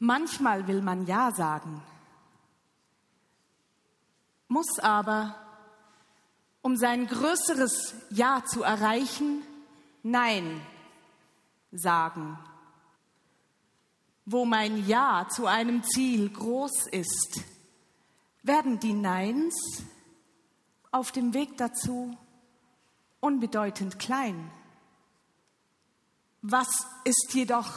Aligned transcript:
Manchmal 0.00 0.66
will 0.66 0.80
man 0.82 1.06
Ja 1.06 1.30
sagen, 1.30 1.82
muss 4.48 4.78
aber, 4.78 5.36
um 6.62 6.76
sein 6.76 7.06
größeres 7.06 7.94
Ja 8.10 8.42
zu 8.44 8.62
erreichen, 8.62 9.42
Nein 10.02 10.60
sagen. 11.70 12.38
Wo 14.24 14.44
mein 14.46 14.86
Ja 14.86 15.28
zu 15.30 15.46
einem 15.46 15.84
Ziel 15.84 16.30
groß 16.30 16.86
ist, 16.88 17.44
werden 18.42 18.80
die 18.80 18.94
Neins 18.94 19.54
auf 20.90 21.12
dem 21.12 21.34
Weg 21.34 21.58
dazu 21.58 22.16
unbedeutend 23.20 23.98
klein. 23.98 24.50
Was 26.42 26.86
ist 27.04 27.34
jedoch, 27.34 27.70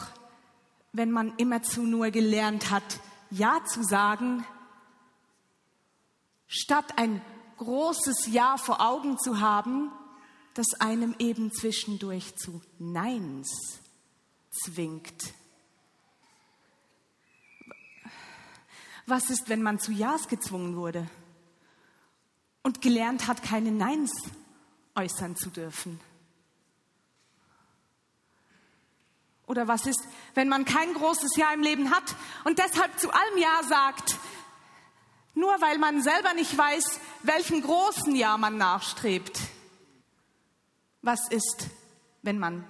wenn 0.94 1.10
man 1.10 1.36
immerzu 1.38 1.82
nur 1.82 2.10
gelernt 2.10 2.70
hat, 2.70 3.00
Ja 3.30 3.62
zu 3.64 3.82
sagen, 3.82 4.46
statt 6.46 6.96
ein 6.96 7.20
großes 7.56 8.28
Ja 8.28 8.56
vor 8.56 8.80
Augen 8.80 9.18
zu 9.18 9.40
haben, 9.40 9.90
das 10.54 10.66
einem 10.78 11.16
eben 11.18 11.52
zwischendurch 11.52 12.36
zu 12.36 12.62
Neins 12.78 13.80
zwingt? 14.50 15.34
Was 19.06 19.30
ist, 19.30 19.48
wenn 19.48 19.62
man 19.62 19.80
zu 19.80 19.90
Ja's 19.90 20.28
gezwungen 20.28 20.76
wurde 20.76 21.10
und 22.62 22.80
gelernt 22.80 23.26
hat, 23.26 23.42
keine 23.42 23.72
Neins 23.72 24.12
äußern 24.94 25.34
zu 25.34 25.50
dürfen? 25.50 25.98
Oder 29.46 29.68
was 29.68 29.86
ist, 29.86 30.02
wenn 30.34 30.48
man 30.48 30.64
kein 30.64 30.94
großes 30.94 31.36
Ja 31.36 31.52
im 31.52 31.62
Leben 31.62 31.90
hat 31.90 32.14
und 32.44 32.58
deshalb 32.58 32.98
zu 32.98 33.10
allem 33.10 33.38
Ja 33.38 33.62
sagt, 33.68 34.16
nur 35.34 35.60
weil 35.60 35.78
man 35.78 36.02
selber 36.02 36.32
nicht 36.34 36.56
weiß, 36.56 37.00
welchem 37.22 37.60
großen 37.60 38.14
Ja 38.14 38.38
man 38.38 38.56
nachstrebt? 38.56 39.38
Was 41.02 41.28
ist, 41.28 41.68
wenn 42.22 42.38
man 42.38 42.64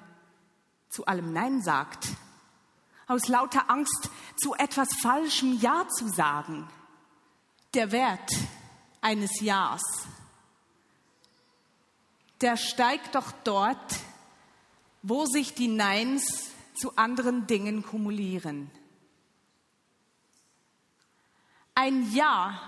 zu 0.89 1.07
allem 1.07 1.33
Nein 1.33 1.63
sagt? 1.63 2.09
Aus 3.07 3.29
lauter 3.29 3.71
Angst, 3.71 4.11
zu 4.37 4.55
etwas 4.55 4.89
Falschem 5.01 5.61
Ja 5.61 5.87
zu 5.89 6.09
sagen. 6.09 6.69
Der 7.75 7.93
Wert 7.93 8.31
eines 9.01 9.41
Ja's, 9.41 9.83
der 12.41 12.57
steigt 12.57 13.15
doch 13.15 13.31
dort, 13.45 13.97
wo 15.03 15.27
sich 15.27 15.55
die 15.55 15.69
Neins 15.69 16.54
zu 16.75 16.97
anderen 16.97 17.47
Dingen 17.47 17.83
kumulieren. 17.83 18.71
Ein 21.75 22.13
Ja, 22.13 22.61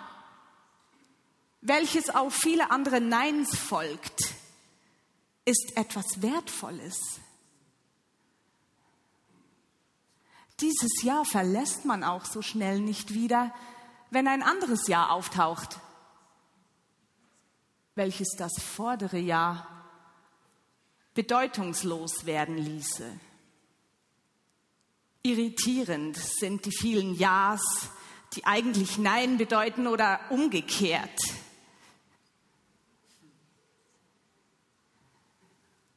welches 1.60 2.10
auf 2.10 2.34
viele 2.34 2.70
andere 2.70 3.00
Neins 3.00 3.56
folgt, 3.56 4.34
ist 5.44 5.76
etwas 5.76 6.22
Wertvolles. 6.22 6.98
Dieses 10.60 11.02
Ja 11.02 11.24
verlässt 11.24 11.84
man 11.84 12.02
auch 12.02 12.24
so 12.24 12.42
schnell 12.42 12.80
nicht 12.80 13.12
wieder, 13.12 13.54
wenn 14.10 14.26
ein 14.26 14.42
anderes 14.42 14.88
Ja 14.88 15.10
auftaucht, 15.10 15.80
welches 17.94 18.28
das 18.38 18.52
vordere 18.60 19.18
Ja 19.18 19.66
bedeutungslos 21.14 22.26
werden 22.26 22.58
ließe. 22.58 23.18
Irritierend 25.26 26.16
sind 26.16 26.66
die 26.66 26.70
vielen 26.70 27.16
Ja's, 27.16 27.90
die 28.34 28.44
eigentlich 28.44 28.96
Nein 28.96 29.38
bedeuten 29.38 29.88
oder 29.88 30.20
umgekehrt. 30.30 31.18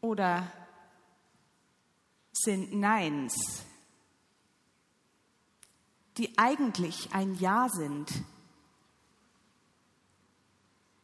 Oder 0.01 0.51
sind 2.31 2.73
Neins, 2.73 3.35
die 6.17 6.35
eigentlich 6.39 7.13
ein 7.13 7.35
Ja 7.35 7.69
sind, 7.69 8.09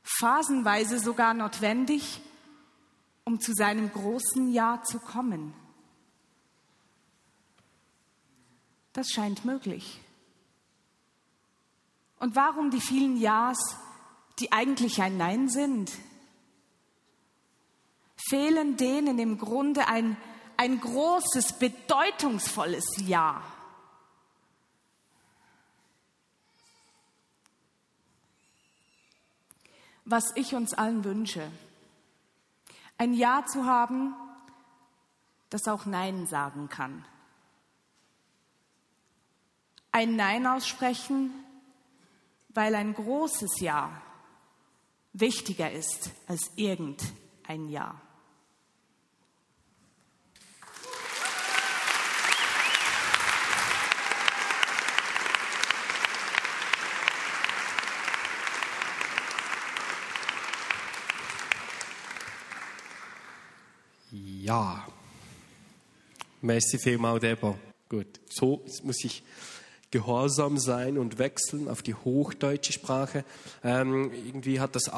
phasenweise 0.01 0.97
sogar 0.97 1.35
notwendig, 1.35 2.21
um 3.23 3.39
zu 3.39 3.53
seinem 3.53 3.91
großen 3.91 4.51
Ja 4.51 4.81
zu 4.83 4.97
kommen. 4.97 5.53
Das 8.95 9.09
scheint 9.09 9.43
möglich. 9.43 9.99
Und 12.17 12.37
warum 12.37 12.71
die 12.71 12.79
vielen 12.79 13.17
Ja's, 13.17 13.57
die 14.39 14.53
eigentlich 14.53 15.01
ein 15.01 15.17
Nein 15.17 15.49
sind? 15.49 15.91
Fehlen 18.15 18.77
denen 18.77 19.19
im 19.19 19.37
Grunde 19.37 19.89
ein, 19.89 20.15
ein 20.55 20.79
großes, 20.79 21.59
bedeutungsvolles 21.59 22.85
Ja? 23.01 23.43
Was 30.05 30.23
ich 30.35 30.55
uns 30.55 30.73
allen 30.73 31.03
wünsche, 31.03 31.51
ein 32.97 33.13
Ja 33.13 33.45
zu 33.45 33.65
haben, 33.65 34.15
das 35.49 35.67
auch 35.67 35.85
Nein 35.85 36.27
sagen 36.27 36.69
kann 36.69 37.03
ein 39.95 40.17
Nein 40.17 40.45
aussprechen, 40.45 41.31
weil 42.49 42.75
ein 42.75 42.93
großes 42.93 43.61
Ja 43.61 44.01
wichtiger 45.13 45.71
ist 45.71 46.11
als 46.27 46.51
irgendein 46.57 47.69
Ja. 47.69 48.01
Ja. 64.11 64.85
Merci 66.41 66.77
vielmal, 66.79 67.17
Debo. 67.17 67.57
Gut, 67.87 68.19
so 68.29 68.65
muss 68.83 69.03
ich 69.05 69.23
gehorsam 69.91 70.57
sein 70.57 70.97
und 70.97 71.19
wechseln 71.19 71.69
auf 71.69 71.81
die 71.81 71.93
hochdeutsche 71.93 72.73
Sprache. 72.73 73.23
Ähm, 73.63 74.11
irgendwie 74.13 74.59
hat 74.59 74.75
das, 74.75 74.91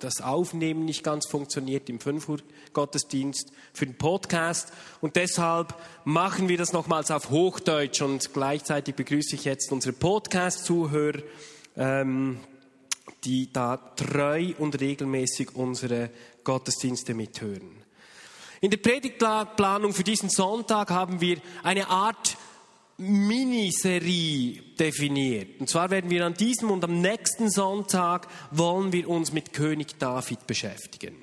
das 0.00 0.20
Aufnehmen 0.20 0.84
nicht 0.84 1.04
ganz 1.04 1.26
funktioniert 1.26 1.88
im 1.88 2.00
5 2.00 2.28
Uhr 2.28 2.38
Gottesdienst 2.72 3.52
für 3.72 3.86
den 3.86 3.96
Podcast 3.96 4.72
und 5.00 5.16
deshalb 5.16 5.74
machen 6.04 6.48
wir 6.48 6.58
das 6.58 6.72
nochmals 6.72 7.10
auf 7.10 7.30
Hochdeutsch 7.30 8.02
und 8.02 8.32
gleichzeitig 8.34 8.94
begrüße 8.94 9.36
ich 9.36 9.44
jetzt 9.44 9.72
unsere 9.72 9.94
Podcast-Zuhörer, 9.94 11.22
ähm, 11.76 12.40
die 13.24 13.52
da 13.52 13.76
treu 13.76 14.52
und 14.58 14.80
regelmäßig 14.80 15.54
unsere 15.54 16.10
Gottesdienste 16.44 17.14
mithören. 17.14 17.82
In 18.60 18.70
der 18.70 18.78
Predigtplanung 18.78 19.92
für 19.92 20.04
diesen 20.04 20.30
Sonntag 20.30 20.90
haben 20.90 21.20
wir 21.20 21.38
eine 21.64 21.88
Art 21.88 22.36
Miniserie 23.02 24.62
definiert. 24.78 25.60
Und 25.60 25.68
zwar 25.68 25.90
werden 25.90 26.10
wir 26.10 26.24
an 26.24 26.34
diesem 26.34 26.70
und 26.70 26.84
am 26.84 27.00
nächsten 27.00 27.50
Sonntag 27.50 28.28
wollen 28.50 28.92
wir 28.92 29.08
uns 29.08 29.32
mit 29.32 29.52
König 29.52 29.98
David 29.98 30.46
beschäftigen. 30.46 31.16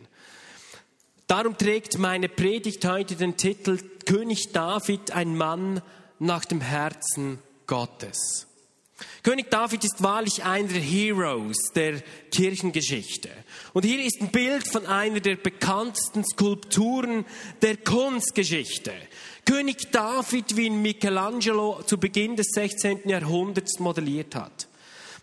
Darum 1.27 1.57
trägt 1.57 1.97
meine 1.97 2.27
Predigt 2.27 2.83
heute 2.85 3.15
den 3.15 3.37
Titel 3.37 3.79
König 4.05 4.51
David, 4.51 5.11
ein 5.11 5.37
Mann 5.37 5.81
nach 6.17 6.43
dem 6.43 6.59
Herzen 6.59 7.39
Gottes. 7.67 8.48
König 9.23 9.49
David 9.49 9.83
ist 9.83 10.01
wahrlich 10.01 10.43
einer 10.43 10.67
der 10.67 10.81
Heroes 10.81 11.57
der 11.75 12.01
Kirchengeschichte. 12.31 13.29
Und 13.73 13.85
hier 13.85 14.03
ist 14.03 14.21
ein 14.21 14.29
Bild 14.29 14.67
von 14.67 14.85
einer 14.85 15.19
der 15.19 15.35
bekanntesten 15.35 16.23
Skulpturen 16.23 17.25
der 17.61 17.77
Kunstgeschichte. 17.77 18.93
König 19.45 19.91
David, 19.91 20.55
wie 20.55 20.67
ihn 20.67 20.81
Michelangelo 20.81 21.81
zu 21.85 21.97
Beginn 21.97 22.35
des 22.35 22.47
16. 22.53 23.09
Jahrhunderts 23.09 23.79
modelliert 23.79 24.35
hat. 24.35 24.67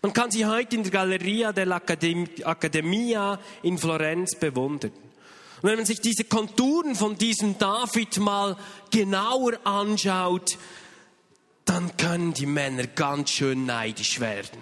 Man 0.01 0.13
kann 0.13 0.29
sie 0.31 0.45
heute 0.45 0.75
in 0.75 0.83
der 0.83 0.91
Galleria 0.91 1.49
dell'Accademia 1.49 3.39
in 3.63 3.77
Florenz 3.77 4.35
bewundern. 4.39 4.91
Und 5.61 5.69
wenn 5.69 5.77
man 5.77 5.85
sich 5.85 6.01
diese 6.01 6.25
Konturen 6.25 6.93
von 6.93 7.17
diesem 7.17 7.57
David 7.57 8.19
mal 8.19 8.57
genauer 8.91 9.53
anschaut, 9.63 10.57
dann 11.67 11.95
können 11.97 12.33
die 12.33 12.45
Männer 12.45 12.87
ganz 12.87 13.29
schön 13.29 13.65
neidisch 13.65 14.19
werden. 14.19 14.59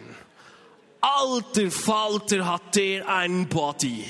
Alter 1.02 1.72
Falter 1.72 2.46
hat 2.46 2.76
der 2.76 3.08
einen 3.08 3.48
Body. 3.48 4.06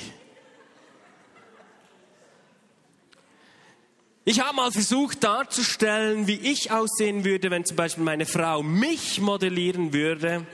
Ich 4.24 4.40
habe 4.40 4.56
mal 4.56 4.72
versucht 4.72 5.22
darzustellen, 5.22 6.26
wie 6.26 6.34
ich 6.34 6.72
aussehen 6.72 7.24
würde, 7.24 7.50
wenn 7.50 7.64
zum 7.64 7.76
Beispiel 7.76 8.02
meine 8.02 8.26
Frau 8.26 8.62
mich 8.62 9.20
modellieren 9.20 9.92
würde. 9.92 10.44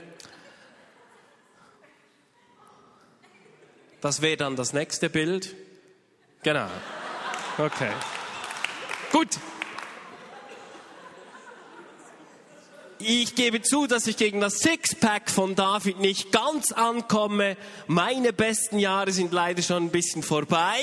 Das 3.99 4.21
wäre 4.21 4.37
dann 4.37 4.55
das 4.55 4.73
nächste 4.73 5.09
Bild. 5.09 5.55
Genau. 6.43 6.67
Okay. 7.57 7.91
Gut. 9.11 9.39
Ich 13.05 13.35
gebe 13.35 13.61
zu, 13.61 13.85
dass 13.85 14.07
ich 14.07 14.15
gegen 14.15 14.39
das 14.39 14.59
Sixpack 14.59 15.29
von 15.29 15.55
David 15.55 15.99
nicht 15.99 16.31
ganz 16.31 16.71
ankomme. 16.71 17.57
Meine 17.87 18.31
besten 18.31 18.79
Jahre 18.79 19.11
sind 19.11 19.33
leider 19.33 19.61
schon 19.61 19.85
ein 19.85 19.89
bisschen 19.89 20.23
vorbei. 20.23 20.79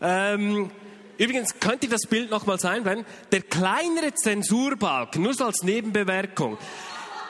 Ähm, 0.00 0.70
Übrigens, 1.18 1.58
könnt 1.60 1.82
ihr 1.82 1.88
das 1.88 2.02
Bild 2.02 2.30
nochmals 2.30 2.64
einblenden? 2.64 3.06
Der 3.32 3.40
kleinere 3.40 4.12
Zensurbalken, 4.12 5.22
nur 5.22 5.32
so 5.32 5.46
als 5.46 5.62
Nebenbemerkung, 5.62 6.58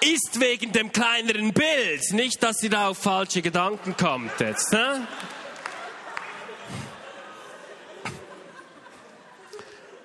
ist 0.00 0.40
wegen 0.40 0.72
dem 0.72 0.90
kleineren 0.90 1.52
Bild. 1.52 2.12
Nicht, 2.12 2.42
dass 2.42 2.62
ihr 2.62 2.70
da 2.70 2.88
auf 2.88 2.98
falsche 2.98 3.42
Gedanken 3.42 3.96
kommt 3.96 4.32
jetzt. 4.40 4.72
Ne? 4.72 5.06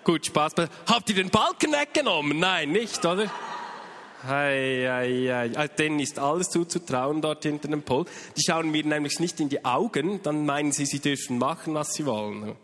Gut, 0.03 0.25
Spaß. 0.25 0.53
Habt 0.87 1.09
ihr 1.09 1.15
den 1.15 1.29
Balken 1.29 1.71
weggenommen? 1.71 2.37
Nein, 2.37 2.71
nicht, 2.71 3.03
oder? 3.05 3.31
Hei, 4.23 4.85
hei, 4.87 5.27
hei. 5.31 5.57
Also 5.57 5.73
denen 5.77 5.99
ist 5.99 6.19
alles 6.19 6.49
zuzutrauen 6.49 7.21
dort 7.21 7.43
hinter 7.43 7.67
dem 7.67 7.81
Pol. 7.81 8.05
Die 8.37 8.43
schauen 8.43 8.69
mir 8.69 8.85
nämlich 8.85 9.19
nicht 9.19 9.39
in 9.39 9.49
die 9.49 9.65
Augen, 9.65 10.21
dann 10.21 10.45
meinen 10.45 10.71
sie, 10.71 10.85
sie 10.85 10.99
dürfen 10.99 11.39
machen, 11.39 11.73
was 11.73 11.93
sie 11.93 12.05
wollen. 12.05 12.55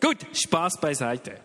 Gut, 0.00 0.16
Spaß 0.32 0.80
beiseite. 0.80 1.40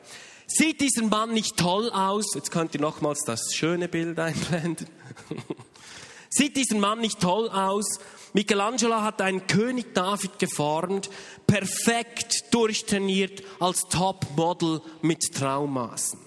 Sieht 0.48 0.82
dieser 0.82 1.04
Mann 1.04 1.32
nicht 1.32 1.58
toll 1.58 1.92
aus? 1.92 2.34
Jetzt 2.34 2.52
könnt 2.52 2.74
ihr 2.74 2.82
nochmals 2.82 3.24
das 3.26 3.54
schöne 3.54 3.88
Bild 3.88 4.18
einblenden. 4.20 4.88
Sieht 6.30 6.58
dieser 6.58 6.78
Mann 6.78 7.00
nicht 7.00 7.20
toll 7.20 7.50
aus? 7.50 8.00
Michelangelo 8.34 9.02
hat 9.02 9.22
einen 9.22 9.46
König 9.46 9.94
David 9.94 10.40
geformt, 10.40 11.12
perfekt 11.46 12.52
durchtrainiert 12.52 13.44
als 13.60 13.84
Topmodel 13.84 14.82
mit 15.02 15.22
Traumaßen. 15.36 16.23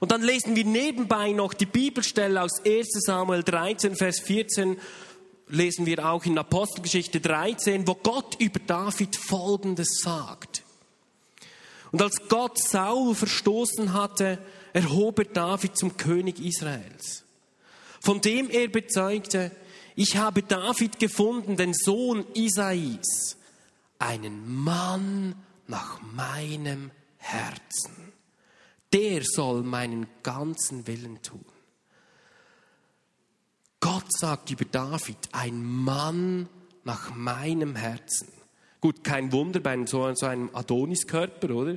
Und 0.00 0.12
dann 0.12 0.22
lesen 0.22 0.56
wir 0.56 0.64
nebenbei 0.64 1.32
noch 1.32 1.54
die 1.54 1.66
Bibelstelle 1.66 2.42
aus 2.42 2.64
1 2.64 2.88
Samuel 3.04 3.42
13, 3.42 3.96
Vers 3.96 4.20
14, 4.20 4.76
lesen 5.48 5.86
wir 5.86 6.04
auch 6.04 6.24
in 6.24 6.38
Apostelgeschichte 6.38 7.20
13, 7.20 7.86
wo 7.86 7.94
Gott 7.94 8.36
über 8.40 8.60
David 8.60 9.16
Folgendes 9.16 10.00
sagt. 10.02 10.62
Und 11.92 12.02
als 12.02 12.28
Gott 12.28 12.58
Saul 12.58 13.14
verstoßen 13.14 13.92
hatte, 13.92 14.38
erhob 14.72 15.20
er 15.20 15.24
David 15.26 15.76
zum 15.76 15.96
König 15.96 16.40
Israels, 16.40 17.24
von 18.00 18.20
dem 18.20 18.50
er 18.50 18.68
bezeugte, 18.68 19.50
ich 19.94 20.16
habe 20.18 20.42
David 20.42 20.98
gefunden, 20.98 21.56
den 21.56 21.72
Sohn 21.72 22.26
Isais, 22.34 23.38
einen 23.98 24.46
Mann 24.62 25.34
nach 25.68 26.02
meinem 26.02 26.90
Herzen. 27.16 28.05
Der 28.96 29.20
soll 29.22 29.62
meinen 29.62 30.06
ganzen 30.22 30.86
Willen 30.86 31.20
tun. 31.20 31.44
Gott 33.78 34.06
sagt 34.08 34.50
über 34.50 34.64
David, 34.64 35.18
ein 35.32 35.62
Mann 35.62 36.48
nach 36.82 37.14
meinem 37.14 37.76
Herzen. 37.76 38.28
Gut, 38.80 39.04
kein 39.04 39.32
Wunder 39.32 39.60
bei 39.60 39.84
so, 39.84 40.04
einem 40.04 40.48
Adoniskörper, 40.54 41.50
oder? 41.50 41.76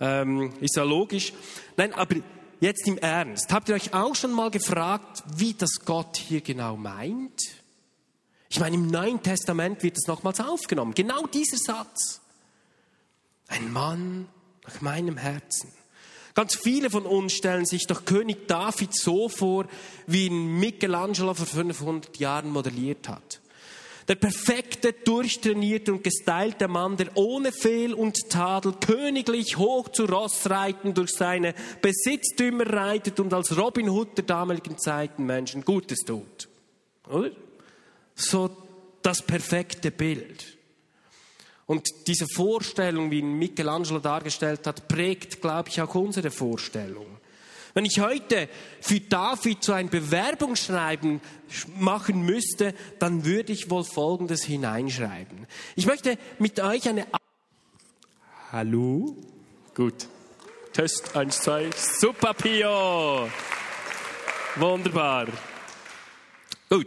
Ähm, 0.00 0.54
ist 0.60 0.76
ja 0.76 0.84
logisch. 0.84 1.34
Nein, 1.76 1.92
aber 1.92 2.16
jetzt 2.60 2.88
im 2.88 2.96
Ernst. 2.96 3.52
Habt 3.52 3.68
ihr 3.68 3.74
euch 3.74 3.92
auch 3.92 4.14
schon 4.14 4.32
mal 4.32 4.50
gefragt, 4.50 5.22
wie 5.36 5.52
das 5.52 5.80
Gott 5.84 6.16
hier 6.16 6.40
genau 6.40 6.78
meint? 6.78 7.42
Ich 8.48 8.58
meine, 8.58 8.76
im 8.76 8.86
Neuen 8.86 9.22
Testament 9.22 9.82
wird 9.82 9.98
es 9.98 10.06
nochmals 10.06 10.40
aufgenommen. 10.40 10.94
Genau 10.94 11.26
dieser 11.26 11.58
Satz. 11.58 12.22
Ein 13.48 13.70
Mann 13.70 14.28
nach 14.64 14.80
meinem 14.80 15.18
Herzen. 15.18 15.77
Ganz 16.34 16.56
viele 16.56 16.90
von 16.90 17.04
uns 17.04 17.32
stellen 17.32 17.66
sich 17.66 17.86
doch 17.86 18.04
König 18.04 18.46
David 18.46 18.94
so 18.94 19.28
vor, 19.28 19.66
wie 20.06 20.26
ihn 20.26 20.58
Michelangelo 20.58 21.34
vor 21.34 21.46
500 21.46 22.18
Jahren 22.18 22.50
modelliert 22.50 23.08
hat. 23.08 23.40
Der 24.08 24.14
perfekte, 24.14 24.94
durchtrainierte 24.94 25.92
und 25.92 26.02
gestylte 26.02 26.66
Mann, 26.66 26.96
der 26.96 27.14
ohne 27.14 27.52
Fehl 27.52 27.92
und 27.92 28.30
Tadel 28.30 28.72
königlich 28.72 29.58
hoch 29.58 29.90
zu 29.90 30.06
Ross 30.06 30.48
reiten, 30.48 30.94
durch 30.94 31.10
seine 31.10 31.54
Besitztümer 31.82 32.66
reitet 32.66 33.20
und 33.20 33.34
als 33.34 33.56
Robin 33.58 33.90
Hood 33.90 34.16
der 34.16 34.24
damaligen 34.24 34.78
Zeiten 34.78 35.26
Menschen 35.26 35.62
Gutes 35.62 35.98
tut. 36.06 36.48
Oder? 37.06 37.32
So 38.14 38.50
das 39.02 39.20
perfekte 39.20 39.90
Bild. 39.90 40.57
Und 41.68 42.06
diese 42.06 42.26
Vorstellung, 42.26 43.10
wie 43.10 43.20
Michelangelo 43.20 43.98
dargestellt 43.98 44.66
hat, 44.66 44.88
prägt, 44.88 45.42
glaube 45.42 45.68
ich, 45.68 45.82
auch 45.82 45.94
unsere 45.94 46.30
Vorstellung. 46.30 47.18
Wenn 47.74 47.84
ich 47.84 48.00
heute 48.00 48.48
für 48.80 49.00
David 49.00 49.62
so 49.62 49.74
ein 49.74 49.90
Bewerbungsschreiben 49.90 51.20
machen 51.76 52.22
müsste, 52.22 52.74
dann 52.98 53.26
würde 53.26 53.52
ich 53.52 53.68
wohl 53.68 53.84
Folgendes 53.84 54.44
hineinschreiben. 54.44 55.46
Ich 55.76 55.84
möchte 55.84 56.16
mit 56.38 56.58
euch 56.58 56.88
eine... 56.88 57.06
Hallo? 58.50 59.14
Gut. 59.74 60.08
Test 60.72 61.14
1, 61.14 61.42
2. 61.42 61.70
Super, 61.76 62.32
Pio. 62.32 63.28
Wunderbar. 64.56 65.26
Gut. 66.70 66.86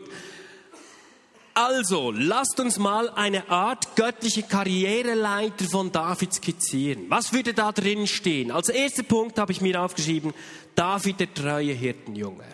Also, 1.53 2.11
lasst 2.11 2.59
uns 2.61 2.79
mal 2.79 3.09
eine 3.09 3.49
Art 3.49 3.97
göttliche 3.97 4.43
Karriereleiter 4.43 5.65
von 5.65 5.91
David 5.91 6.33
skizzieren. 6.33 7.05
Was 7.09 7.33
würde 7.33 7.53
da 7.53 7.73
drin 7.73 8.07
stehen? 8.07 8.51
Als 8.51 8.69
erster 8.69 9.03
Punkt 9.03 9.37
habe 9.37 9.51
ich 9.51 9.59
mir 9.59 9.81
aufgeschrieben, 9.81 10.33
David 10.75 11.19
der 11.19 11.33
treue 11.33 11.73
Hirtenjunge. 11.73 12.45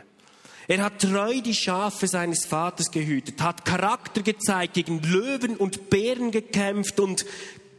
Er 0.67 0.83
hat 0.83 0.99
treu 0.99 1.41
die 1.41 1.53
Schafe 1.53 2.07
seines 2.07 2.45
Vaters 2.45 2.91
gehütet, 2.91 3.41
hat 3.41 3.63
Charakter 3.63 4.21
gezeigt, 4.21 4.73
gegen 4.73 5.01
Löwen 5.01 5.55
und 5.55 5.89
Bären 5.89 6.31
gekämpft 6.31 6.99
und 6.99 7.25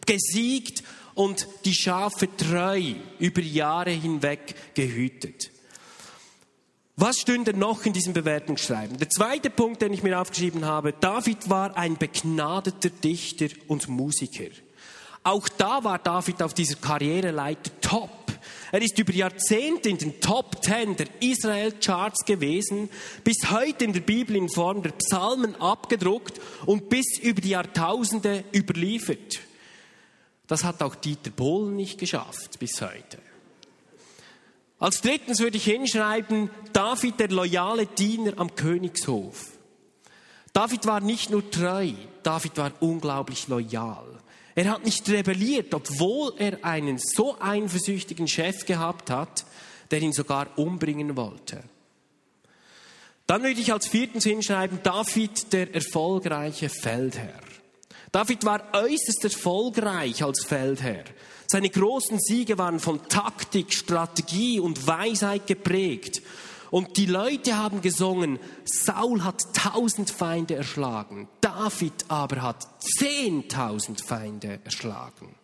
gesiegt 0.07 0.85
und 1.15 1.47
die 1.65 1.75
Schafe 1.75 2.29
treu 2.35 2.95
über 3.19 3.43
Jahre 3.43 3.91
hinweg 3.91 4.55
gehütet. 4.75 5.51
Was 7.01 7.21
stünde 7.21 7.57
noch 7.57 7.87
in 7.87 7.93
diesem 7.93 8.13
Bewertungsschreiben? 8.13 8.99
Der 8.99 9.09
zweite 9.09 9.51
Punkt, 9.51 9.83
den 9.83 9.93
ich 9.93 10.03
mir 10.03 10.21
aufgeschrieben 10.21 10.65
habe, 10.65 10.93
David 10.93 11.49
war 11.49 11.77
ein 11.77 11.97
begnadeter 11.97 12.91
Dichter 12.91 13.47
und 13.69 13.87
Musiker. 13.87 14.51
Auch 15.23 15.49
da 15.49 15.85
war 15.85 16.01
David 16.01 16.43
auf 16.43 16.55
dieser 16.55 16.75
Karriereleiter 16.75 17.71
top. 17.81 18.11
Er 18.73 18.83
ist 18.83 18.99
über 18.99 19.13
Jahrzehnte 19.13 19.89
in 19.91 19.99
den 19.99 20.21
Top 20.21 20.61
Ten 20.61 20.97
der 20.97 21.07
Israel 21.21 21.71
Charts 21.81 22.25
gewesen, 22.25 22.89
bis 23.23 23.49
heute 23.49 23.85
in 23.85 23.93
der 23.93 24.01
Bibel 24.01 24.35
in 24.35 24.49
Form 24.49 24.83
der 24.83 24.91
Psalmen 24.91 25.55
abgedruckt 25.55 26.41
und 26.67 26.89
bis 26.89 27.21
über 27.21 27.41
die 27.41 27.51
Jahrtausende 27.51 28.43
überliefert. 28.53 29.39
Das 30.49 30.65
hat 30.65 30.83
auch 30.83 30.97
Dieter 30.97 31.31
Bohlen 31.31 31.77
nicht 31.77 32.01
geschafft 32.01 32.59
bis 32.59 32.83
heute. 32.83 33.19
Als 34.79 35.01
drittens 35.01 35.41
würde 35.41 35.57
ich 35.57 35.65
hinschreiben, 35.65 36.51
David 36.73 37.19
der 37.19 37.31
loyale 37.31 37.87
Diener 37.87 38.35
am 38.37 38.55
Königshof. 38.55 39.49
David 40.53 40.87
war 40.87 41.01
nicht 41.01 41.31
nur 41.31 41.51
treu, 41.51 41.93
David 42.23 42.57
war 42.57 42.73
unglaublich 42.81 43.49
loyal. 43.49 44.07
Er 44.55 44.71
hat 44.71 44.85
nicht 44.85 45.09
rebelliert, 45.09 45.75
obwohl 45.75 46.33
er 46.39 46.65
einen 46.65 46.99
so 46.99 47.37
eifersüchtigen 47.41 48.27
Chef 48.27 48.67
gehabt 48.67 49.11
hat, 49.11 49.45
der 49.91 50.01
ihn 50.01 50.13
sogar 50.13 50.49
umbringen 50.57 51.17
wollte. 51.17 51.63
Dann 53.27 53.43
würde 53.43 53.61
ich 53.61 53.73
als 53.73 53.87
viertens 53.87 54.25
hinschreiben, 54.25 54.81
David 54.83 55.53
der 55.53 55.75
erfolgreiche 55.75 56.69
Feldherr. 56.69 57.48
David 58.13 58.45
war 58.45 58.63
äußerst 58.73 59.25
erfolgreich 59.25 60.25
als 60.25 60.45
Feldherr. 60.45 61.05
Seine 61.47 61.71
großen 61.71 62.19
Siege 62.19 62.59
waren 62.59 62.79
von 62.79 63.09
Taktik, 63.09 63.73
Strategie 63.73 64.61
und 64.61 64.87
Weisheit 64.87 65.47
geprägt. 65.47 66.23
Und 66.71 66.99
die 66.99 67.07
Leute 67.07 67.57
haben 67.57 67.81
gesungen, 67.81 68.39
Saul 68.65 69.25
hat 69.25 69.43
tausend 69.55 70.11
Feinde 70.11 70.55
erschlagen, 70.55 71.29
David 71.41 71.95
aber 72.09 72.43
hat 72.43 72.67
zehntausend 72.83 74.03
Feinde 74.03 74.61
erschlagen. 74.65 75.35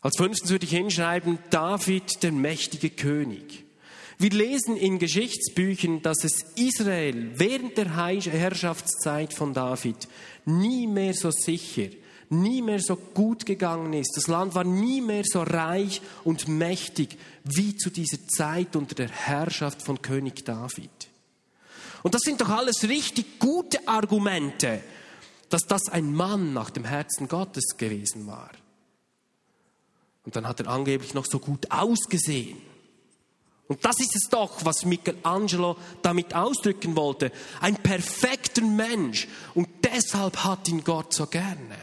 Als 0.00 0.16
fünftens 0.16 0.50
würde 0.50 0.64
ich 0.64 0.70
hinschreiben, 0.70 1.38
David, 1.50 2.22
der 2.22 2.30
mächtige 2.30 2.90
König. 2.90 3.64
Wir 4.18 4.30
lesen 4.30 4.76
in 4.76 4.98
Geschichtsbüchern, 4.98 6.02
dass 6.02 6.24
es 6.24 6.44
Israel 6.56 7.30
während 7.38 7.78
der 7.78 7.94
Herrschaftszeit 7.94 9.32
von 9.32 9.54
David 9.54 10.08
nie 10.44 10.86
mehr 10.86 11.14
so 11.14 11.30
sicher 11.30 11.88
nie 12.30 12.62
mehr 12.62 12.80
so 12.80 12.96
gut 12.96 13.46
gegangen 13.46 13.92
ist. 13.92 14.16
Das 14.16 14.26
Land 14.26 14.54
war 14.54 14.64
nie 14.64 15.00
mehr 15.00 15.24
so 15.24 15.42
reich 15.42 16.00
und 16.24 16.48
mächtig 16.48 17.16
wie 17.44 17.76
zu 17.76 17.90
dieser 17.90 18.26
Zeit 18.26 18.76
unter 18.76 18.94
der 18.94 19.08
Herrschaft 19.08 19.82
von 19.82 20.02
König 20.02 20.44
David. 20.44 20.90
Und 22.02 22.14
das 22.14 22.22
sind 22.22 22.40
doch 22.40 22.50
alles 22.50 22.84
richtig 22.84 23.38
gute 23.38 23.86
Argumente, 23.88 24.82
dass 25.48 25.66
das 25.66 25.88
ein 25.88 26.12
Mann 26.12 26.52
nach 26.52 26.70
dem 26.70 26.84
Herzen 26.84 27.28
Gottes 27.28 27.76
gewesen 27.76 28.26
war. 28.26 28.50
Und 30.24 30.36
dann 30.36 30.46
hat 30.46 30.60
er 30.60 30.68
angeblich 30.68 31.14
noch 31.14 31.26
so 31.26 31.38
gut 31.38 31.70
ausgesehen. 31.70 32.58
Und 33.68 33.84
das 33.84 34.00
ist 34.00 34.16
es 34.16 34.30
doch, 34.30 34.64
was 34.64 34.86
Michelangelo 34.86 35.76
damit 36.00 36.34
ausdrücken 36.34 36.96
wollte. 36.96 37.30
Ein 37.60 37.76
perfekter 37.76 38.62
Mensch. 38.62 39.28
Und 39.54 39.68
deshalb 39.84 40.42
hat 40.42 40.68
ihn 40.68 40.82
Gott 40.82 41.12
so 41.12 41.26
gerne. 41.26 41.76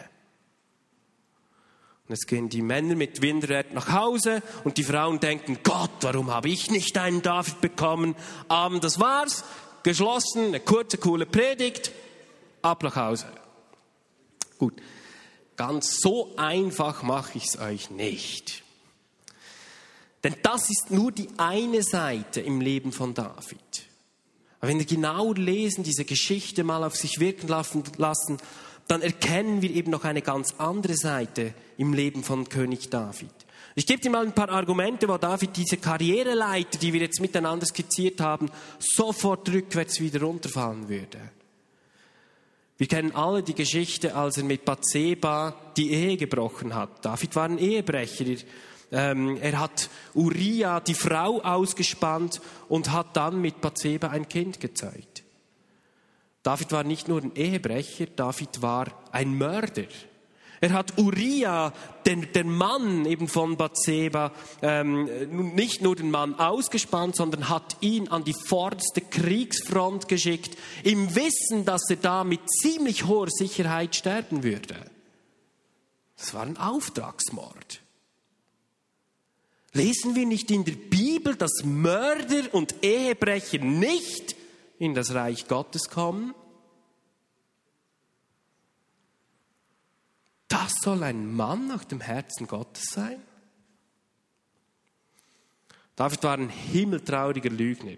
Und 2.08 2.16
jetzt 2.16 2.28
gehen 2.28 2.50
die 2.50 2.64
Männer 2.64 2.96
mit 2.96 3.22
Windrad 3.22 3.74
nach 3.74 3.92
Hause 3.92 4.42
und 4.64 4.78
die 4.78 4.84
Frauen 4.84 5.20
denken, 5.20 5.60
Gott, 5.64 5.92
warum 6.02 6.32
habe 6.32 6.50
ich 6.50 6.70
nicht 6.70 6.98
einen 6.98 7.22
David 7.22 7.62
bekommen? 7.62 8.16
Abend, 8.48 8.84
das 8.84 9.00
war's. 9.00 9.44
Geschlossen, 9.84 10.48
eine 10.48 10.60
kurze, 10.60 10.98
coole 10.98 11.28
Predigt. 11.28 11.92
Ab 12.64 12.82
nach 12.82 12.96
Hause. 12.96 13.28
Gut. 14.58 14.82
Ganz 15.56 16.02
so 16.02 16.36
einfach 16.36 17.04
mache 17.04 17.38
ich 17.38 17.46
es 17.46 17.60
euch 17.60 17.92
nicht. 17.92 18.65
Denn 20.26 20.36
das 20.42 20.72
ist 20.72 20.90
nur 20.90 21.12
die 21.12 21.30
eine 21.38 21.84
Seite 21.84 22.42
im 22.42 22.60
Leben 22.60 22.92
von 22.92 23.14
David. 23.14 23.86
Aber 24.60 24.70
wenn 24.70 24.80
wir 24.80 24.88
genau 24.88 25.34
lesen, 25.34 25.84
diese 25.84 26.04
Geschichte 26.04 26.64
mal 26.64 26.84
auf 26.84 26.96
sich 26.96 27.20
wirken 27.20 27.48
lassen, 27.48 28.38
dann 28.88 29.04
erkennen 29.04 29.62
wir 29.62 29.70
eben 29.70 29.92
noch 29.92 30.04
eine 30.04 30.24
ganz 30.24 30.56
andere 30.58 30.96
Seite 30.96 31.54
im 31.78 31.94
Leben 31.94 32.24
von 32.24 32.50
König 32.50 32.90
David. 32.90 33.30
Ich 33.76 33.86
gebe 33.86 34.02
dir 34.02 34.10
mal 34.10 34.26
ein 34.26 34.34
paar 34.34 34.50
Argumente, 34.50 35.08
wo 35.08 35.20
David 35.20 35.56
diese 35.56 35.78
Karriereleiter, 35.78 36.80
die 36.80 36.92
wir 36.92 37.02
jetzt 37.02 37.22
miteinander 37.22 37.68
skizziert 37.68 38.20
haben, 38.20 38.50
sofort 38.80 39.48
rückwärts 39.50 40.00
wieder 40.00 40.22
runterfallen 40.22 40.90
würde. 40.90 41.20
Wir 42.80 42.88
kennen 42.88 43.14
alle 43.14 43.44
die 43.44 43.54
Geschichte, 43.54 44.16
als 44.16 44.38
er 44.38 44.44
mit 44.44 44.66
Bathseba 44.66 45.56
die 45.78 45.92
Ehe 45.92 46.18
gebrochen 46.18 46.74
hat. 46.74 47.06
David 47.06 47.36
war 47.36 47.46
ein 47.46 47.60
Ehebrecher. 47.60 48.26
Ähm, 48.92 49.38
er 49.42 49.60
hat 49.60 49.90
Uriah, 50.14 50.80
die 50.80 50.94
Frau, 50.94 51.42
ausgespannt 51.42 52.42
und 52.70 52.92
hat 52.92 53.16
dann 53.16 53.42
mit 53.42 53.62
Bathseba 53.62 54.10
ein 54.10 54.30
Kind 54.30 54.60
gezeugt. 54.60 55.24
David 56.44 56.72
war 56.72 56.84
nicht 56.84 57.08
nur 57.08 57.22
ein 57.22 57.36
Ehebrecher, 57.36 58.06
David 58.06 58.62
war 58.62 58.88
ein 59.12 59.36
Mörder. 59.36 59.88
Er 60.62 60.74
hat 60.74 60.98
Uriah, 60.98 61.74
den, 62.06 62.32
den 62.32 62.50
Mann 62.50 63.06
eben 63.06 63.28
von 63.28 63.58
Bathseba, 63.58 64.32
ähm, 64.62 65.54
nicht 65.56 65.82
nur 65.82 65.96
den 65.96 66.12
Mann 66.12 66.40
ausgespannt, 66.40 67.16
sondern 67.16 67.50
hat 67.50 67.78
ihn 67.82 68.08
an 68.08 68.24
die 68.24 68.36
vorderste 68.48 69.02
Kriegsfront 69.02 70.08
geschickt, 70.08 70.58
im 70.84 71.16
Wissen, 71.16 71.66
dass 71.66 71.90
er 71.90 71.98
da 71.98 72.24
mit 72.24 72.50
ziemlich 72.50 73.06
hoher 73.06 73.30
Sicherheit 73.30 73.96
sterben 73.96 74.44
würde. 74.44 74.76
Das 76.16 76.34
war 76.34 76.44
ein 76.44 76.58
Auftragsmord. 76.58 77.82
Lesen 79.76 80.16
wir 80.16 80.26
nicht 80.26 80.50
in 80.52 80.64
der 80.64 80.72
Bibel, 80.72 81.36
dass 81.36 81.66
Mörder 81.66 82.54
und 82.54 82.76
Ehebrecher 82.82 83.58
nicht 83.58 84.34
in 84.80 84.94
das 84.94 85.14
Reich 85.14 85.50
Gottes 85.50 85.90
kommen? 85.90 86.34
Das 90.48 90.76
soll 90.82 91.04
ein 91.04 91.30
Mann 91.30 91.68
nach 91.68 91.84
dem 91.84 92.00
Herzen 92.00 92.48
Gottes 92.48 92.86
sein? 92.86 93.22
David 95.98 96.24
war 96.24 96.38
ein 96.38 96.48
himmeltrauriger 96.48 97.50
Lügner. 97.50 97.98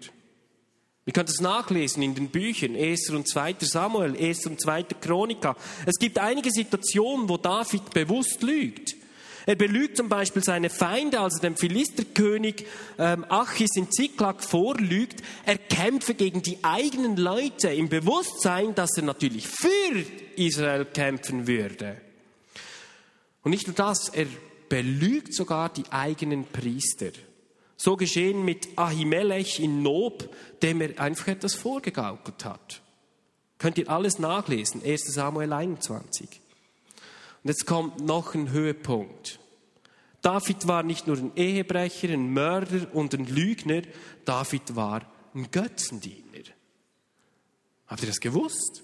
Wir 1.04 1.12
können 1.12 1.26
das 1.26 1.40
nachlesen 1.40 2.02
in 2.02 2.16
den 2.16 2.28
Büchern 2.28 2.74
1. 2.74 3.10
und 3.10 3.28
2. 3.28 3.54
Samuel, 3.60 4.16
1. 4.16 4.46
und 4.46 4.60
2. 4.60 4.82
Chronika. 5.00 5.56
Es 5.86 5.94
gibt 6.00 6.18
einige 6.18 6.50
Situationen, 6.50 7.28
wo 7.28 7.36
David 7.36 7.90
bewusst 7.90 8.42
lügt. 8.42 8.87
Er 9.48 9.56
belügt 9.56 9.96
zum 9.96 10.10
Beispiel 10.10 10.44
seine 10.44 10.68
Feinde, 10.68 11.20
als 11.20 11.36
er 11.36 11.40
dem 11.40 11.56
Philisterkönig 11.56 12.66
ähm, 12.98 13.24
Achis 13.30 13.76
in 13.76 13.90
Ziklag 13.90 14.44
vorlügt. 14.44 15.22
Er 15.46 15.56
kämpfe 15.56 16.12
gegen 16.12 16.42
die 16.42 16.58
eigenen 16.62 17.16
Leute 17.16 17.70
im 17.70 17.88
Bewusstsein, 17.88 18.74
dass 18.74 18.98
er 18.98 19.04
natürlich 19.04 19.48
für 19.48 20.04
Israel 20.36 20.84
kämpfen 20.84 21.46
würde. 21.46 21.98
Und 23.42 23.52
nicht 23.52 23.66
nur 23.66 23.74
das, 23.74 24.10
er 24.10 24.26
belügt 24.68 25.32
sogar 25.32 25.70
die 25.70 25.90
eigenen 25.90 26.44
Priester. 26.44 27.12
So 27.78 27.96
geschehen 27.96 28.44
mit 28.44 28.76
Ahimelech 28.76 29.60
in 29.60 29.82
Nob, 29.82 30.28
dem 30.60 30.82
er 30.82 31.00
einfach 31.00 31.28
etwas 31.28 31.54
vorgegaukelt 31.54 32.44
hat. 32.44 32.82
Könnt 33.56 33.78
ihr 33.78 33.88
alles 33.88 34.18
nachlesen, 34.18 34.82
1 34.84 35.06
Samuel 35.06 35.54
21. 35.54 36.42
Und 37.42 37.48
jetzt 37.48 37.66
kommt 37.66 38.00
noch 38.04 38.34
ein 38.34 38.50
Höhepunkt. 38.50 39.37
David 40.22 40.66
war 40.66 40.82
nicht 40.82 41.06
nur 41.06 41.16
ein 41.16 41.32
Ehebrecher, 41.36 42.08
ein 42.08 42.32
Mörder 42.32 42.86
und 42.92 43.14
ein 43.14 43.26
Lügner, 43.26 43.82
David 44.24 44.74
war 44.74 45.02
ein 45.34 45.50
Götzendiener. 45.50 46.24
Habt 47.86 48.02
ihr 48.02 48.08
das 48.08 48.20
gewusst? 48.20 48.82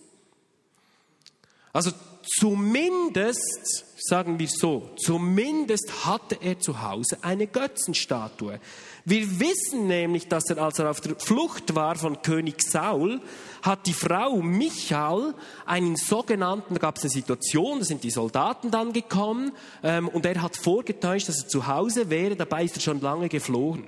Also 1.73 1.91
zumindest, 2.39 3.85
sagen 3.99 4.39
wir 4.39 4.49
so, 4.49 4.91
zumindest 4.97 6.07
hatte 6.07 6.39
er 6.41 6.61
zu 6.61 6.83
Hause 6.83 7.19
eine 7.23 7.49
Götzenstatue. 7.49 8.61
Wir 9.07 9.39
wissen 9.39 9.87
nämlich, 9.87 10.29
dass 10.29 10.49
er, 10.49 10.57
als 10.57 10.79
er 10.79 10.89
auf 10.89 11.03
der 11.03 11.17
Flucht 11.17 11.75
war 11.75 11.95
von 11.97 12.23
König 12.23 12.63
Saul, 12.63 13.21
hat 13.61 13.87
die 13.87 13.93
Frau 13.93 14.41
Michael 14.41 15.35
einen 15.67 15.97
sogenannten, 15.97 16.73
da 16.73 16.81
gab 16.81 16.97
es 16.97 17.03
eine 17.03 17.11
Situation, 17.11 17.81
da 17.81 17.85
sind 17.85 18.03
die 18.03 18.11
Soldaten 18.11 18.71
dann 18.71 18.95
gekommen, 18.95 19.53
ähm, 19.83 20.09
und 20.09 20.25
er 20.25 20.41
hat 20.41 20.57
vorgetäuscht, 20.57 21.29
dass 21.29 21.43
er 21.43 21.49
zu 21.49 21.67
Hause 21.67 22.09
wäre, 22.09 22.35
dabei 22.35 22.65
ist 22.65 22.77
er 22.77 22.81
schon 22.81 23.03
lange 23.03 23.29
geflohen. 23.29 23.85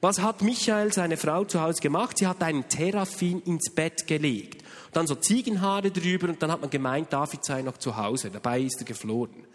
Was 0.00 0.20
hat 0.20 0.42
Michael, 0.42 0.92
seine 0.92 1.16
Frau, 1.16 1.44
zu 1.44 1.60
Hause 1.60 1.80
gemacht? 1.80 2.18
Sie 2.18 2.26
hat 2.26 2.42
einen 2.42 2.68
Teraphim 2.68 3.40
ins 3.44 3.72
Bett 3.72 4.08
gelegt. 4.08 4.64
Dann 4.92 5.06
so 5.06 5.14
Ziegenhaare 5.14 5.92
drüber 5.92 6.28
und 6.28 6.42
dann 6.42 6.50
hat 6.50 6.60
man 6.60 6.70
gemeint, 6.70 7.12
David 7.12 7.44
sei 7.44 7.62
noch 7.62 7.78
zu 7.78 7.96
Hause. 7.96 8.30
Dabei 8.30 8.60
ist 8.62 8.80
er 8.80 8.86
geflohen. 8.86 9.46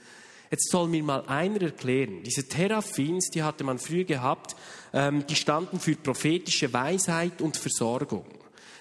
Jetzt 0.54 0.70
soll 0.70 0.88
mir 0.88 1.02
mal 1.02 1.26
einer 1.26 1.64
erklären, 1.64 2.22
diese 2.22 2.48
Teraphins, 2.48 3.32
die 3.32 3.42
hatte 3.42 3.64
man 3.64 3.80
früher 3.80 4.04
gehabt, 4.04 4.56
ähm, 4.94 5.26
die 5.26 5.36
standen 5.36 5.80
für 5.80 5.96
prophetische 5.96 6.72
Weisheit 6.72 7.42
und 7.42 7.58
Versorgung. 7.58 8.24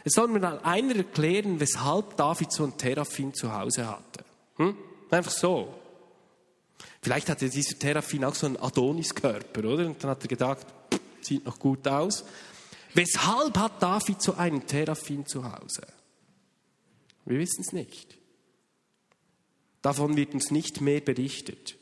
Jetzt 0.05 0.17
soll 0.17 0.29
mir 0.29 0.38
mal 0.38 0.59
einer 0.64 0.97
erklären, 0.97 1.59
weshalb 1.61 2.14
David 2.19 2.52
so 2.52 2.64
ein 2.64 2.76
Teraphim 2.76 3.33
zu 3.33 3.55
Hause 3.55 3.88
hatte. 3.88 4.23
Hm? 4.57 4.76
Einfach 5.11 5.31
so. 5.33 5.73
Vielleicht 7.00 7.31
hatte 7.31 7.49
dieser 7.49 7.79
Teraphim 7.79 8.25
auch 8.25 8.35
so 8.35 8.49
einen 8.49 8.59
Adoniskörper, 8.59 9.61
oder? 9.61 9.87
Und 9.87 10.05
dann 10.05 10.11
hat 10.11 10.23
er 10.23 10.29
gedacht, 10.29 10.67
sieht 11.23 11.47
noch 11.47 11.59
gut 11.59 11.88
aus. 11.88 12.26
Weshalb 12.93 13.57
hat 13.57 13.83
David 13.83 14.21
so 14.21 14.35
einen 14.35 14.67
Teraphim 14.67 15.25
zu 15.25 15.43
Hause? 15.43 15.87
Wir 17.25 17.38
wissen 17.38 17.62
es 17.62 17.73
nicht. 17.73 18.19
Davon 19.83 20.17
wird 20.17 20.33
uns 20.35 20.51
nicht 20.51 20.81
mehr 20.81 21.01
berichtet. 21.01 21.77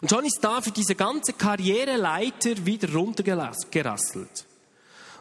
Und 0.00 0.10
schon 0.10 0.24
ist 0.24 0.40
David 0.42 0.76
diese 0.76 0.94
ganze 0.94 1.32
Karriereleiter 1.32 2.66
wieder 2.66 2.92
runtergerasselt. 2.92 4.46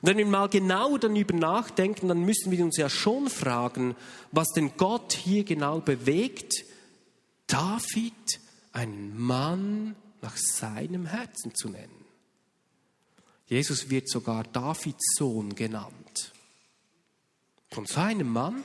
Und 0.02 0.10
wenn 0.10 0.18
wir 0.18 0.26
mal 0.26 0.50
genau 0.50 0.98
darüber 0.98 1.34
nachdenken, 1.34 2.10
dann 2.10 2.22
müssen 2.22 2.52
wir 2.52 2.64
uns 2.64 2.78
ja 2.78 2.90
schon 2.90 3.30
fragen, 3.30 3.96
was 4.32 4.50
denn 4.50 4.76
Gott 4.76 5.14
hier 5.14 5.44
genau 5.44 5.80
bewegt, 5.80 6.66
David 7.48 8.40
einen 8.74 9.18
Mann 9.18 9.96
nach 10.22 10.36
seinem 10.36 11.06
Herzen 11.06 11.56
zu 11.56 11.70
nennen. 11.70 12.06
Jesus 13.48 13.90
wird 13.90 14.10
sogar 14.10 14.44
Davids 14.44 15.16
Sohn 15.18 15.56
genannt. 15.56 16.34
Von 17.72 17.86
seinem 17.86 18.30
Mann 18.30 18.64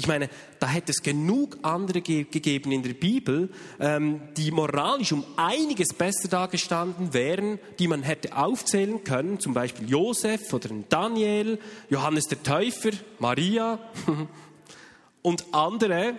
ich 0.00 0.06
meine, 0.06 0.30
da 0.58 0.66
hätte 0.66 0.92
es 0.92 1.02
genug 1.02 1.58
andere 1.60 2.00
ge 2.00 2.24
gegeben 2.24 2.72
in 2.72 2.82
der 2.82 2.94
Bibel, 2.94 3.50
ähm, 3.78 4.22
die 4.34 4.50
moralisch 4.50 5.12
um 5.12 5.26
einiges 5.36 5.88
besser 5.92 6.26
dargestanden 6.28 7.12
wären, 7.12 7.58
die 7.78 7.86
man 7.86 8.02
hätte 8.02 8.34
aufzählen 8.34 9.04
können, 9.04 9.40
zum 9.40 9.52
Beispiel 9.52 9.90
Josef 9.90 10.54
oder 10.54 10.70
Daniel, 10.88 11.58
Johannes 11.90 12.28
der 12.28 12.42
Täufer, 12.42 12.92
Maria 13.18 13.78
und 15.22 15.44
andere. 15.52 16.14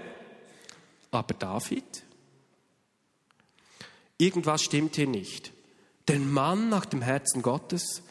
Aber 1.09 1.33
David? 1.33 2.03
Irgendwas 4.19 4.61
stimmt 4.61 4.95
hier 4.95 5.07
nicht. 5.07 5.53
Der 6.07 6.19
Mann 6.19 6.69
nach 6.69 6.85
dem 6.85 7.01
Herzen 7.01 7.41
Gottes, 7.41 8.03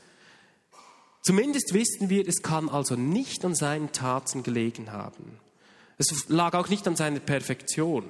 Zumindest 1.23 1.75
wissen 1.75 2.09
wir, 2.09 2.27
es 2.27 2.43
kann 2.43 2.69
also 2.69 2.97
nicht 2.97 3.45
an 3.45 3.55
seinen 3.55 3.93
Taten 3.93 4.43
gelegen 4.43 4.91
haben. 4.91 5.39
Es 6.01 6.31
lag 6.31 6.55
auch 6.55 6.71
nicht 6.71 6.89
an 6.89 6.97
seiner 6.97 7.21
Perfektion. 7.21 8.09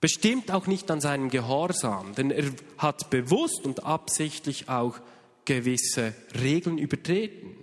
Bestimmt 0.00 0.52
auch 0.52 0.68
nicht 0.68 0.88
an 0.92 1.00
seinem 1.00 1.28
Gehorsam, 1.28 2.14
denn 2.14 2.30
er 2.30 2.52
hat 2.78 3.10
bewusst 3.10 3.64
und 3.64 3.82
absichtlich 3.82 4.68
auch 4.68 5.00
gewisse 5.44 6.14
Regeln 6.40 6.78
übertreten. 6.78 7.56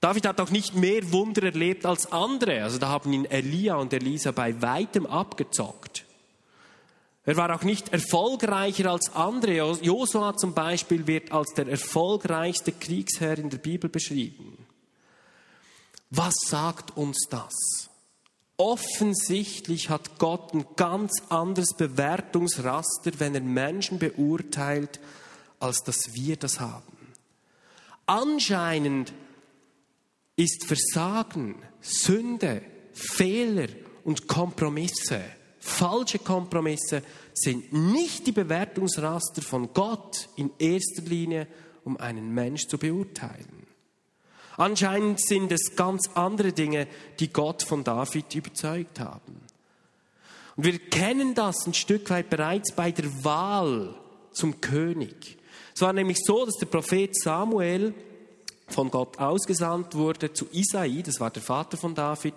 David 0.00 0.26
hat 0.26 0.40
auch 0.40 0.50
nicht 0.50 0.74
mehr 0.74 1.12
Wunder 1.12 1.44
erlebt 1.44 1.86
als 1.86 2.10
andere. 2.10 2.64
Also 2.64 2.78
da 2.78 2.88
haben 2.88 3.12
ihn 3.12 3.24
Elia 3.24 3.76
und 3.76 3.92
Elisa 3.92 4.32
bei 4.32 4.60
weitem 4.60 5.06
abgezockt. 5.06 6.04
Er 7.24 7.36
war 7.36 7.54
auch 7.54 7.62
nicht 7.62 7.92
erfolgreicher 7.92 8.90
als 8.90 9.14
andere. 9.14 9.76
Josua 9.80 10.36
zum 10.36 10.54
Beispiel 10.54 11.06
wird 11.06 11.30
als 11.30 11.54
der 11.54 11.68
erfolgreichste 11.68 12.72
Kriegsherr 12.72 13.38
in 13.38 13.48
der 13.48 13.58
Bibel 13.58 13.88
beschrieben. 13.88 14.63
Was 16.10 16.34
sagt 16.46 16.96
uns 16.96 17.26
das? 17.30 17.90
Offensichtlich 18.56 19.90
hat 19.90 20.18
Gott 20.18 20.54
ein 20.54 20.64
ganz 20.76 21.22
anderes 21.28 21.74
Bewertungsraster, 21.76 23.12
wenn 23.18 23.34
er 23.34 23.40
Menschen 23.40 23.98
beurteilt, 23.98 25.00
als 25.58 25.82
dass 25.82 26.14
wir 26.14 26.36
das 26.36 26.60
haben. 26.60 26.94
Anscheinend 28.06 29.12
ist 30.36 30.66
Versagen, 30.66 31.56
Sünde, 31.80 32.62
Fehler 32.92 33.68
und 34.04 34.28
Kompromisse, 34.28 35.20
falsche 35.58 36.18
Kompromisse, 36.18 37.02
sind 37.32 37.72
nicht 37.72 38.26
die 38.26 38.32
Bewertungsraster 38.32 39.42
von 39.42 39.72
Gott 39.72 40.28
in 40.36 40.50
erster 40.58 41.02
Linie, 41.02 41.48
um 41.82 41.96
einen 41.96 42.32
Mensch 42.32 42.66
zu 42.66 42.78
beurteilen. 42.78 43.63
Anscheinend 44.56 45.20
sind 45.20 45.50
es 45.52 45.74
ganz 45.76 46.10
andere 46.14 46.52
Dinge, 46.52 46.86
die 47.18 47.32
Gott 47.32 47.62
von 47.62 47.82
David 47.82 48.34
überzeugt 48.34 49.00
haben. 49.00 49.40
Und 50.56 50.64
wir 50.64 50.78
kennen 50.78 51.34
das 51.34 51.66
ein 51.66 51.74
Stück 51.74 52.10
weit 52.10 52.30
bereits 52.30 52.72
bei 52.72 52.92
der 52.92 53.24
Wahl 53.24 53.94
zum 54.32 54.60
König. 54.60 55.38
Es 55.74 55.80
war 55.80 55.92
nämlich 55.92 56.18
so, 56.24 56.46
dass 56.46 56.54
der 56.56 56.66
Prophet 56.66 57.16
Samuel 57.16 57.94
von 58.68 58.90
Gott 58.90 59.18
ausgesandt 59.18 59.94
wurde 59.94 60.32
zu 60.32 60.46
Isai, 60.52 61.02
das 61.02 61.20
war 61.20 61.30
der 61.30 61.42
Vater 61.42 61.76
von 61.76 61.94
David, 61.94 62.34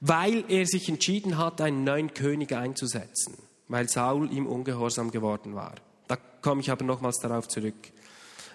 weil 0.00 0.44
er 0.48 0.66
sich 0.66 0.88
entschieden 0.88 1.38
hat, 1.38 1.60
einen 1.60 1.84
neuen 1.84 2.12
König 2.12 2.52
einzusetzen, 2.52 3.38
weil 3.68 3.88
Saul 3.88 4.30
ihm 4.32 4.46
ungehorsam 4.46 5.10
geworden 5.10 5.54
war. 5.54 5.74
Da 6.08 6.16
komme 6.42 6.60
ich 6.60 6.70
aber 6.70 6.84
nochmals 6.84 7.20
darauf 7.20 7.48
zurück. 7.48 7.92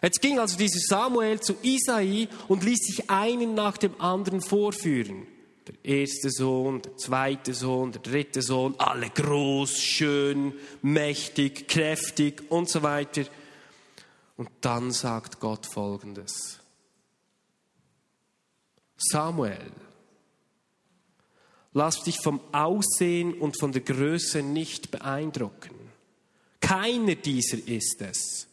Jetzt 0.02 0.22
ging 0.22 0.40
also 0.40 0.58
dieser 0.58 0.80
Samuel 0.80 1.40
zu 1.40 1.56
Isai 1.62 2.30
und 2.48 2.64
ließ 2.64 2.80
sich 2.80 3.10
einen 3.10 3.54
nach 3.54 3.78
dem 3.78 4.00
anderen 4.00 4.42
vorführen. 4.42 5.28
Der 5.68 5.76
erste 5.84 6.32
Sohn, 6.32 6.82
der 6.82 6.98
zweite 6.98 7.54
Sohn, 7.54 7.92
der 7.92 8.02
dritte 8.02 8.42
Sohn, 8.42 8.76
alle 8.78 9.10
groß, 9.10 9.78
schön, 9.82 10.54
mächtig, 10.82 11.68
kräftig 11.68 12.50
und 12.50 12.70
so 12.70 12.82
weiter. 12.82 13.26
Und 14.38 14.50
dann 14.62 14.92
sagt 14.92 15.40
Gott 15.40 15.66
Folgendes. 15.66 16.60
Samuel, 18.98 19.72
lass 21.74 22.04
dich 22.04 22.20
vom 22.20 22.42
Aussehen 22.52 23.34
und 23.34 23.60
von 23.60 23.72
der 23.72 23.82
Größe 23.82 24.42
nicht 24.42 24.92
beeindrucken. 24.92 25.76
Keiner 26.62 27.16
dieser 27.16 27.58
ist 27.68 28.02
es. 28.02 28.49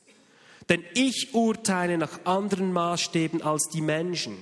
Denn 0.68 0.84
ich 0.94 1.30
urteile 1.32 1.96
nach 1.98 2.24
anderen 2.24 2.72
Maßstäben 2.72 3.42
als 3.42 3.68
die 3.72 3.80
Menschen. 3.80 4.36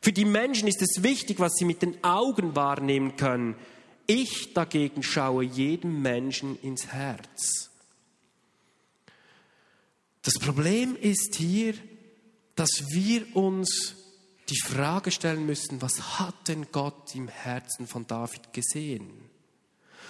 Für 0.00 0.12
die 0.12 0.24
Menschen 0.24 0.68
ist 0.68 0.82
es 0.82 1.02
wichtig, 1.02 1.40
was 1.40 1.54
sie 1.54 1.64
mit 1.64 1.82
den 1.82 2.02
Augen 2.04 2.54
wahrnehmen 2.54 3.16
können. 3.16 3.56
Ich 4.06 4.54
dagegen 4.54 5.02
schaue 5.02 5.42
jedem 5.42 6.02
Menschen 6.02 6.60
ins 6.60 6.86
Herz. 6.86 7.70
Das 10.22 10.38
Problem 10.38 10.96
ist 11.00 11.34
hier, 11.36 11.74
dass 12.54 12.84
wir 12.90 13.36
uns 13.36 13.96
die 14.48 14.60
Frage 14.60 15.10
stellen 15.10 15.44
müssen, 15.44 15.82
was 15.82 16.20
hat 16.20 16.48
denn 16.48 16.66
Gott 16.70 17.14
im 17.14 17.28
Herzen 17.28 17.86
von 17.86 18.06
David 18.06 18.52
gesehen? 18.52 19.10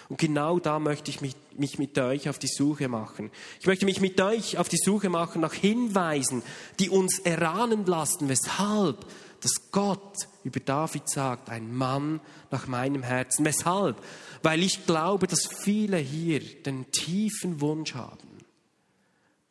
Und 0.09 0.19
genau 0.19 0.59
da 0.59 0.79
möchte 0.79 1.11
ich 1.11 1.21
mich, 1.21 1.35
mich, 1.59 1.79
mit 1.79 1.99
euch 1.99 2.29
auf 2.29 2.38
die 2.38 2.49
Suche 2.49 2.88
machen. 2.88 3.31
Ich 3.61 3.66
möchte 3.66 3.85
mich 3.85 4.01
mit 4.01 4.21
euch 4.21 4.59
auf 4.59 4.69
die 4.69 4.79
Suche 4.79 5.09
machen 5.09 5.40
nach 5.40 5.55
Hinweisen, 5.55 6.42
die 6.79 6.90
uns 6.90 7.19
erahnen 7.21 7.87
lassen, 7.87 8.29
weshalb 8.29 9.07
dass 9.40 9.71
Gott 9.71 10.16
über 10.45 10.61
David 10.61 11.09
sagt, 11.09 11.51
ein 11.51 11.75
Mann 11.75 12.21
nach 12.51 12.66
meinem 12.66 13.03
Herzen. 13.03 13.45
Weshalb? 13.45 14.03
Weil 14.42 14.62
ich 14.62 14.87
glaube, 14.87 15.27
dass 15.27 15.47
viele 15.47 15.99
hier 15.99 16.40
den 16.40 16.90
tiefen 16.90 17.61
Wunsch 17.61 17.95
haben. 17.95 18.29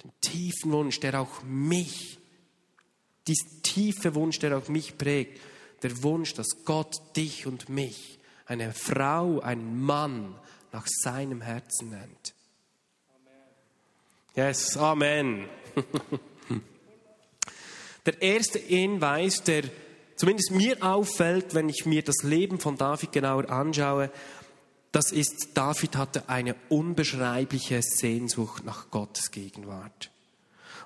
Den 0.04 0.12
tiefen 0.22 0.72
Wunsch, 0.72 1.00
der 1.00 1.22
auch 1.22 1.44
mich 1.44 2.20
diesen 3.28 3.64
tiefe 3.64 4.16
Wunsch, 4.16 4.40
der 4.40 4.58
auch 4.58 4.68
mich 4.68 4.98
prägt, 4.98 5.40
der 5.82 6.04
Wunsch, 6.04 6.34
dass 6.34 6.66
Gott 6.66 6.96
dich 7.16 7.48
und 7.48 7.70
mich, 7.70 8.20
eine 8.46 8.74
Frau, 8.74 9.40
einen 9.40 9.82
Mann 9.82 10.36
nach 10.76 10.88
seinem 10.88 11.40
Herzen 11.40 11.92
nennt. 11.92 12.34
Yes, 14.36 14.76
Amen. 14.76 15.48
Der 18.06 18.22
erste 18.22 18.60
Hinweis, 18.60 19.42
der 19.42 19.64
zumindest 20.18 20.52
mir 20.52 20.84
auffällt, 20.84 21.56
wenn 21.56 21.70
ich 21.70 21.86
mir 21.86 22.04
das 22.04 22.24
Leben 22.24 22.60
von 22.60 22.78
David 22.78 23.14
genauer 23.14 23.50
anschaue, 23.50 24.12
das 24.92 25.14
ist, 25.14 25.52
David 25.54 25.96
hatte 25.96 26.28
eine 26.28 26.58
unbeschreibliche 26.68 27.82
Sehnsucht 27.82 28.66
nach 28.66 28.92
Gottes 28.92 29.32
Gegenwart. 29.32 30.12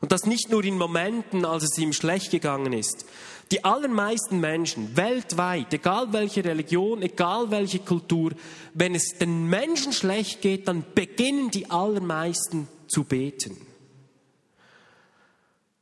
Und 0.01 0.11
das 0.11 0.27
nicht 0.27 0.51
nur 0.51 0.63
in 0.63 0.77
Momenten, 0.77 1.45
als 1.45 1.63
es 1.63 1.75
ihm 1.79 1.93
schlecht 1.93 2.29
gegangen 2.29 2.73
ist. 2.73 3.05
Die 3.51 3.63
allermeisten 3.63 4.39
Menschen 4.39 4.95
weltweit, 4.95 5.73
egal 5.73 6.13
welche 6.13 6.45
Religion, 6.45 7.01
egal 7.01 7.49
welche 7.49 7.79
Kultur, 7.79 8.31
wenn 8.75 8.93
es 8.93 9.17
den 9.17 9.47
Menschen 9.47 9.91
schlecht 9.91 10.41
geht, 10.41 10.67
dann 10.67 10.85
beginnen 10.93 11.49
die 11.49 11.69
allermeisten 11.71 12.67
zu 12.87 13.03
beten. 13.03 13.57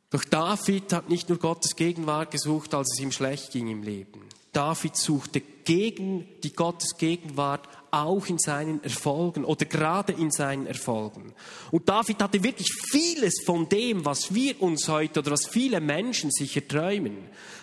Doch 0.10 0.24
David 0.24 0.94
hat 0.94 1.10
nicht 1.10 1.28
nur 1.28 1.38
Gottes 1.38 1.76
Gegenwart 1.76 2.32
gesucht, 2.32 2.74
als 2.74 2.94
es 2.94 3.02
ihm 3.02 3.12
schlecht 3.12 3.52
ging 3.52 3.68
im 3.68 3.84
Leben. 3.84 4.22
David 4.54 4.96
suchte 4.96 5.42
gegen 5.66 6.26
die 6.44 6.54
Gottes 6.54 6.98
Gegenwart 6.98 7.68
auch 7.92 8.26
in 8.28 8.40
seinen 8.40 8.84
Erfolgen 8.84 9.44
oder 9.46 9.66
gerade 9.66 10.14
in 10.14 10.32
seinen 10.32 10.66
Erfolgen. 10.66 11.34
Und 11.72 11.88
David 11.90 12.22
hatte 12.24 12.44
wirklich 12.44 12.70
vieles 12.90 13.44
von 13.46 13.68
dem, 13.70 14.06
was 14.06 14.34
wir 14.34 14.62
uns 14.62 14.88
heute 14.88 15.20
oder 15.20 15.32
was 15.32 15.46
viele 15.48 15.82
Menschen 15.82 16.32
sich 16.32 16.56
erträumen. 16.56 17.18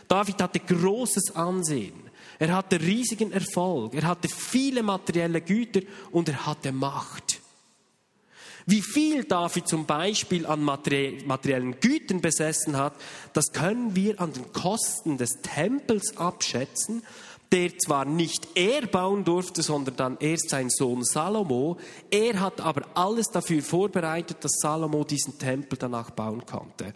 David 0.09 0.43
hatte 0.43 0.61
großes 0.61 1.35
Ansehen. 1.35 2.05
Er 2.38 2.57
hatte 2.57 2.81
riesigen 2.81 3.33
Erfolg. 3.33 3.95
Er 3.95 4.05
hatte 4.05 4.29
viele 4.29 4.83
materielle 4.83 5.40
Güter 5.40 5.81
und 6.11 6.29
er 6.29 6.47
hatte 6.47 6.73
Macht. 6.73 7.40
Wie 8.67 8.81
viel 8.81 9.25
David 9.25 9.69
zum 9.69 9.85
Beispiel 9.85 10.47
an 10.47 10.62
materiellen 10.62 11.79
Gütern 11.81 12.23
besessen 12.23 12.79
hat, 12.79 12.95
das 13.35 13.53
können 13.53 13.95
wir 13.95 14.21
an 14.21 14.33
den 14.33 14.53
Kosten 14.53 15.19
des 15.19 15.43
Tempels 15.43 16.17
abschätzen, 16.17 17.03
der 17.53 17.77
zwar 17.79 18.07
nicht 18.07 18.49
er 18.55 18.87
bauen 18.87 19.25
durfte, 19.25 19.62
sondern 19.62 19.97
dann 19.97 20.17
erst 20.19 20.49
sein 20.49 20.71
Sohn 20.71 21.05
Salomo. 21.05 21.77
Er 22.11 22.40
hat 22.40 22.62
aber 22.62 22.87
alles 22.95 23.27
dafür 23.29 23.62
vorbereitet, 23.62 24.38
dass 24.40 24.59
Salomo 24.61 25.05
diesen 25.05 25.38
Tempel 25.38 25.79
danach 25.79 26.11
bauen 26.11 26.45
konnte. 26.47 26.95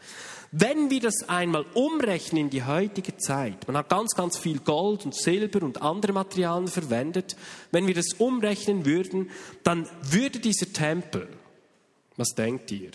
Wenn 0.50 0.88
wir 0.88 1.00
das 1.00 1.28
einmal 1.28 1.66
umrechnen 1.74 2.44
in 2.44 2.50
die 2.50 2.64
heutige 2.64 3.16
Zeit, 3.18 3.66
man 3.66 3.76
hat 3.76 3.90
ganz, 3.90 4.14
ganz 4.14 4.38
viel 4.38 4.60
Gold 4.60 5.04
und 5.04 5.14
Silber 5.14 5.62
und 5.62 5.82
andere 5.82 6.12
Materialien 6.12 6.68
verwendet, 6.68 7.36
wenn 7.70 7.86
wir 7.86 7.94
das 7.94 8.14
umrechnen 8.14 8.86
würden, 8.86 9.30
dann 9.62 9.86
würde 10.02 10.38
dieser 10.38 10.72
Tempel, 10.72 11.28
was 12.16 12.28
denkt 12.28 12.70
ihr? 12.72 12.92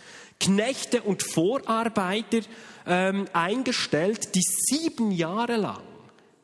Knechte 0.40 1.02
und 1.02 1.22
Vorarbeiter 1.22 2.40
ähm, 2.86 3.26
eingestellt, 3.32 4.34
die 4.34 4.42
sieben 4.42 5.12
Jahre 5.12 5.56
lang, 5.56 5.82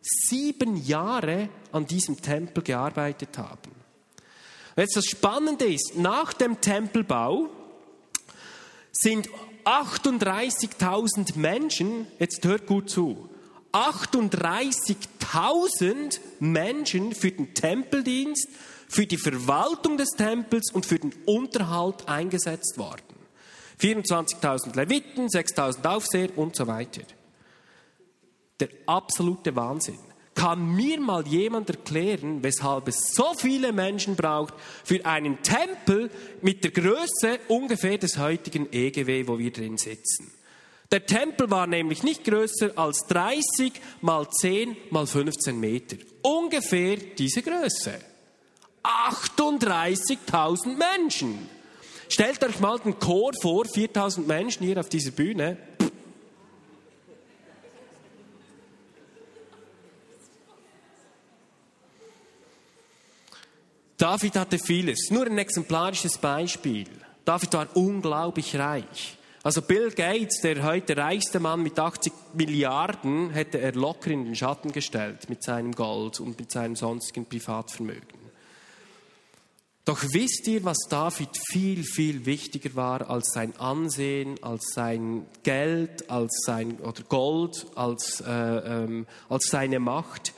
sieben 0.02 0.76
Jahre 0.76 1.48
an 1.72 1.86
diesem 1.86 2.20
Tempel 2.20 2.62
gearbeitet 2.62 3.38
haben. 3.38 3.77
Jetzt 4.78 4.96
das 4.96 5.04
Spannende 5.06 5.64
ist, 5.64 5.96
nach 5.96 6.32
dem 6.32 6.60
Tempelbau 6.60 7.48
sind 8.92 9.28
38.000 9.64 11.36
Menschen, 11.36 12.06
jetzt 12.20 12.44
hört 12.44 12.66
gut 12.66 12.88
zu, 12.88 13.28
38.000 13.72 16.20
Menschen 16.38 17.12
für 17.12 17.32
den 17.32 17.54
Tempeldienst, 17.54 18.46
für 18.88 19.04
die 19.04 19.18
Verwaltung 19.18 19.96
des 19.96 20.10
Tempels 20.10 20.70
und 20.72 20.86
für 20.86 21.00
den 21.00 21.12
Unterhalt 21.26 22.08
eingesetzt 22.08 22.78
worden. 22.78 23.02
24.000 23.80 24.76
Leviten, 24.76 25.26
6.000 25.26 25.88
Aufseher 25.88 26.38
und 26.38 26.54
so 26.54 26.68
weiter. 26.68 27.02
Der 28.60 28.68
absolute 28.86 29.56
Wahnsinn. 29.56 29.98
Kann 30.38 30.76
mir 30.76 31.00
mal 31.00 31.26
jemand 31.26 31.68
erklären, 31.68 32.44
weshalb 32.44 32.86
es 32.86 33.12
so 33.12 33.34
viele 33.34 33.72
Menschen 33.72 34.14
braucht 34.14 34.54
für 34.84 35.04
einen 35.04 35.42
Tempel 35.42 36.12
mit 36.42 36.62
der 36.62 36.70
Größe 36.70 37.40
ungefähr 37.48 37.98
des 37.98 38.18
heutigen 38.18 38.68
EGW, 38.70 39.26
wo 39.26 39.36
wir 39.36 39.50
drin 39.50 39.78
sitzen? 39.78 40.30
Der 40.92 41.04
Tempel 41.04 41.50
war 41.50 41.66
nämlich 41.66 42.04
nicht 42.04 42.22
größer 42.22 42.70
als 42.76 43.04
30 43.08 43.72
mal 44.00 44.30
10 44.30 44.76
mal 44.90 45.08
15 45.08 45.58
Meter. 45.58 45.96
Ungefähr 46.22 46.98
diese 47.18 47.42
Größe. 47.42 47.98
38.000 48.84 50.76
Menschen. 50.76 51.48
Stellt 52.08 52.44
euch 52.44 52.60
mal 52.60 52.78
den 52.78 52.96
Chor 53.00 53.32
vor, 53.42 53.64
4.000 53.64 54.24
Menschen 54.24 54.64
hier 54.64 54.78
auf 54.78 54.88
dieser 54.88 55.10
Bühne. 55.10 55.56
David 63.98 64.36
hatte 64.36 64.58
vieles. 64.60 65.10
Nur 65.10 65.26
ein 65.26 65.38
exemplarisches 65.38 66.18
Beispiel. 66.18 66.86
David 67.24 67.52
war 67.52 67.66
unglaublich 67.74 68.56
reich. 68.56 69.16
Also 69.42 69.60
Bill 69.60 69.90
Gates, 69.90 70.40
der 70.40 70.62
heute 70.62 70.96
reichste 70.96 71.40
Mann 71.40 71.62
mit 71.62 71.78
80 71.78 72.12
Milliarden, 72.34 73.30
hätte 73.30 73.58
er 73.58 73.72
locker 73.72 74.10
in 74.12 74.24
den 74.24 74.36
Schatten 74.36 74.70
gestellt 74.70 75.28
mit 75.28 75.42
seinem 75.42 75.72
Gold 75.72 76.20
und 76.20 76.38
mit 76.38 76.52
seinem 76.52 76.76
sonstigen 76.76 77.26
Privatvermögen. 77.26 78.18
Doch 79.84 80.04
wisst 80.12 80.46
ihr, 80.46 80.64
was 80.64 80.76
David 80.88 81.30
viel, 81.50 81.82
viel 81.82 82.24
wichtiger 82.26 82.76
war 82.76 83.10
als 83.10 83.32
sein 83.32 83.56
Ansehen, 83.56 84.40
als 84.42 84.74
sein 84.74 85.26
Geld, 85.42 86.08
als 86.10 86.42
sein 86.44 86.78
oder 86.80 87.02
Gold, 87.04 87.66
als, 87.74 88.20
äh, 88.20 88.30
ähm, 88.30 89.06
als 89.28 89.46
seine 89.46 89.80
Macht? 89.80 90.34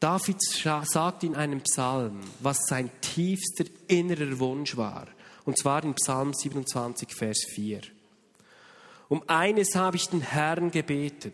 David 0.00 0.40
sagt 0.42 1.24
in 1.24 1.34
einem 1.34 1.60
Psalm, 1.62 2.20
was 2.40 2.58
sein 2.68 2.90
tiefster 3.00 3.64
innerer 3.88 4.38
Wunsch 4.38 4.76
war. 4.76 5.08
Und 5.44 5.58
zwar 5.58 5.82
in 5.82 5.94
Psalm 5.94 6.32
27, 6.34 7.14
Vers 7.14 7.44
4. 7.54 7.80
Um 9.08 9.22
eines 9.26 9.74
habe 9.74 9.96
ich 9.96 10.08
den 10.08 10.20
Herrn 10.20 10.70
gebeten. 10.70 11.32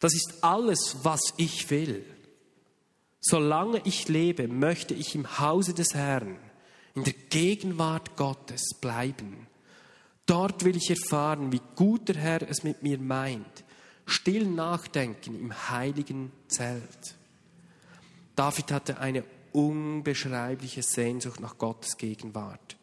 Das 0.00 0.14
ist 0.14 0.42
alles, 0.42 0.96
was 1.02 1.20
ich 1.36 1.70
will. 1.70 2.04
Solange 3.20 3.80
ich 3.84 4.08
lebe, 4.08 4.46
möchte 4.46 4.94
ich 4.94 5.14
im 5.14 5.38
Hause 5.38 5.74
des 5.74 5.94
Herrn, 5.94 6.38
in 6.94 7.04
der 7.04 7.14
Gegenwart 7.30 8.16
Gottes 8.16 8.74
bleiben. 8.80 9.46
Dort 10.26 10.64
will 10.64 10.76
ich 10.76 10.90
erfahren, 10.90 11.52
wie 11.52 11.62
gut 11.74 12.08
der 12.08 12.16
Herr 12.16 12.42
es 12.42 12.62
mit 12.62 12.82
mir 12.82 12.98
meint. 12.98 13.64
Still 14.06 14.46
nachdenken 14.46 15.34
im 15.34 15.70
heiligen 15.70 16.32
Zelt. 16.48 17.17
David 18.38 18.70
hatte 18.72 18.98
eine 18.98 19.24
unbeschreibliche 19.52 20.82
Sehnsucht 20.82 21.40
nach 21.40 21.58
Gottes 21.58 21.96
Gegenwart 21.96 22.78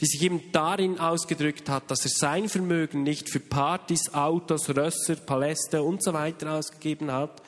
die 0.00 0.06
sich 0.06 0.22
eben 0.22 0.52
darin 0.52 0.98
ausgedrückt 0.98 1.68
hat, 1.68 1.90
dass 1.90 2.04
er 2.04 2.10
sein 2.10 2.48
Vermögen 2.48 3.02
nicht 3.02 3.30
für 3.30 3.40
Partys, 3.40 4.14
Autos, 4.14 4.68
Rösser, 4.70 5.16
Paläste 5.16 5.82
und 5.82 6.02
so 6.02 6.12
weiter 6.12 6.52
ausgegeben 6.52 7.10
hat, 7.10 7.42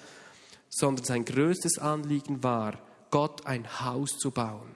sondern 0.69 1.05
sein 1.05 1.25
größtes 1.25 1.79
Anliegen 1.79 2.43
war, 2.43 2.79
Gott 3.11 3.47
ein 3.47 3.81
Haus 3.81 4.19
zu 4.19 4.31
bauen, 4.31 4.75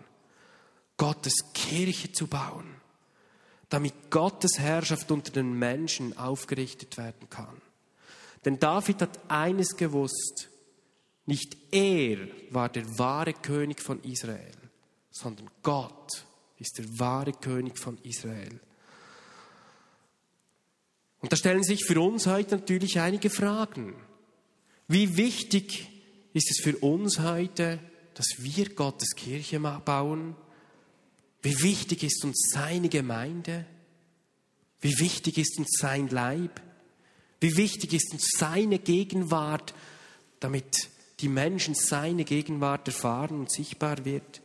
Gottes 0.96 1.52
Kirche 1.52 2.12
zu 2.12 2.28
bauen, 2.28 2.76
damit 3.70 4.10
Gottes 4.10 4.58
Herrschaft 4.58 5.10
unter 5.10 5.32
den 5.32 5.52
Menschen 5.58 6.16
aufgerichtet 6.16 6.96
werden 6.96 7.28
kann. 7.28 7.60
Denn 8.44 8.60
David 8.60 9.02
hat 9.02 9.18
eines 9.28 9.76
gewusst, 9.76 10.48
nicht 11.26 11.56
er 11.70 12.28
war 12.50 12.68
der 12.68 12.98
wahre 12.98 13.32
König 13.32 13.80
von 13.80 14.02
Israel, 14.02 14.54
sondern 15.10 15.50
Gott 15.62 16.24
ist 16.58 16.78
der 16.78 16.86
wahre 16.98 17.32
König 17.32 17.78
von 17.78 17.98
Israel. 18.02 18.60
Und 21.20 21.32
da 21.32 21.36
stellen 21.36 21.64
sich 21.64 21.84
für 21.86 22.00
uns 22.00 22.26
heute 22.26 22.56
natürlich 22.56 23.00
einige 23.00 23.30
Fragen. 23.30 23.94
Wie 24.88 25.16
wichtig 25.16 25.88
ist 26.34 26.50
es 26.50 26.62
für 26.62 26.76
uns 26.78 27.20
heute, 27.20 27.78
dass 28.12 28.26
wir 28.38 28.74
Gottes 28.74 29.14
Kirche 29.16 29.58
bauen? 29.58 30.36
Wie 31.40 31.62
wichtig 31.62 32.02
ist 32.02 32.24
uns 32.24 32.50
seine 32.52 32.90
Gemeinde? 32.90 33.64
Wie 34.80 34.98
wichtig 34.98 35.38
ist 35.38 35.58
uns 35.58 35.70
sein 35.80 36.08
Leib? 36.08 36.60
Wie 37.40 37.56
wichtig 37.56 37.94
ist 37.94 38.12
uns 38.12 38.28
seine 38.38 38.78
Gegenwart, 38.78 39.74
damit 40.40 40.90
die 41.20 41.28
Menschen 41.28 41.74
seine 41.74 42.24
Gegenwart 42.24 42.88
erfahren 42.88 43.40
und 43.40 43.50
sichtbar 43.50 44.04
wird? 44.04 44.42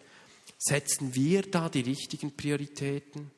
Setzen 0.58 1.16
wir 1.16 1.44
da 1.44 1.70
die 1.70 1.82
richtigen 1.82 2.36
Prioritäten? 2.36 3.32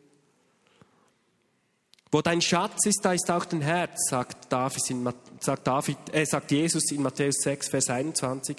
Wo 2.11 2.21
dein 2.21 2.41
Schatz 2.41 2.85
ist, 2.85 2.99
da 3.03 3.13
ist 3.13 3.31
auch 3.31 3.45
dein 3.45 3.61
Herz, 3.61 4.09
sagt, 4.09 4.51
David, 4.51 4.81
sagt, 5.39 5.65
David, 5.65 5.97
äh, 6.11 6.25
sagt 6.25 6.51
Jesus 6.51 6.91
in 6.91 7.01
Matthäus 7.01 7.35
6, 7.41 7.69
Vers 7.69 7.89
21. 7.89 8.57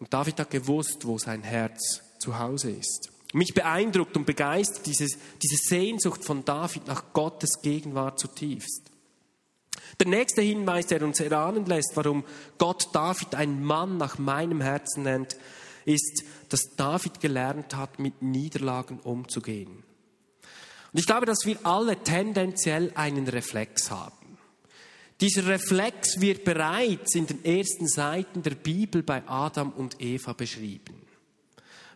Und 0.00 0.12
David 0.12 0.40
hat 0.40 0.50
gewusst, 0.50 1.06
wo 1.06 1.16
sein 1.18 1.42
Herz 1.42 2.02
zu 2.18 2.36
Hause 2.36 2.72
ist. 2.72 3.10
Mich 3.32 3.54
beeindruckt 3.54 4.16
und 4.16 4.26
begeistert 4.26 4.86
diese, 4.86 5.06
diese 5.06 5.56
Sehnsucht 5.56 6.24
von 6.24 6.44
David 6.44 6.86
nach 6.88 7.12
Gottes 7.12 7.60
Gegenwart 7.62 8.18
zutiefst. 8.18 8.90
Der 10.00 10.08
nächste 10.08 10.42
Hinweis, 10.42 10.86
der 10.86 11.02
uns 11.02 11.20
erahnen 11.20 11.66
lässt, 11.66 11.92
warum 11.94 12.24
Gott 12.58 12.88
David 12.92 13.34
einen 13.34 13.62
Mann 13.62 13.96
nach 13.96 14.18
meinem 14.18 14.60
Herzen 14.60 15.04
nennt, 15.04 15.36
ist, 15.84 16.24
dass 16.48 16.74
David 16.76 17.20
gelernt 17.20 17.76
hat, 17.76 17.98
mit 17.98 18.22
Niederlagen 18.22 18.98
umzugehen. 19.00 19.84
Und 20.92 21.00
ich 21.00 21.06
glaube, 21.06 21.26
dass 21.26 21.44
wir 21.44 21.58
alle 21.64 21.96
tendenziell 22.02 22.92
einen 22.94 23.26
Reflex 23.28 23.90
haben. 23.90 24.38
Dieser 25.20 25.46
Reflex 25.46 26.20
wird 26.20 26.44
bereits 26.44 27.14
in 27.14 27.26
den 27.26 27.44
ersten 27.44 27.86
Seiten 27.86 28.42
der 28.42 28.54
Bibel 28.54 29.02
bei 29.02 29.22
Adam 29.26 29.72
und 29.72 30.00
Eva 30.00 30.32
beschrieben. 30.32 31.02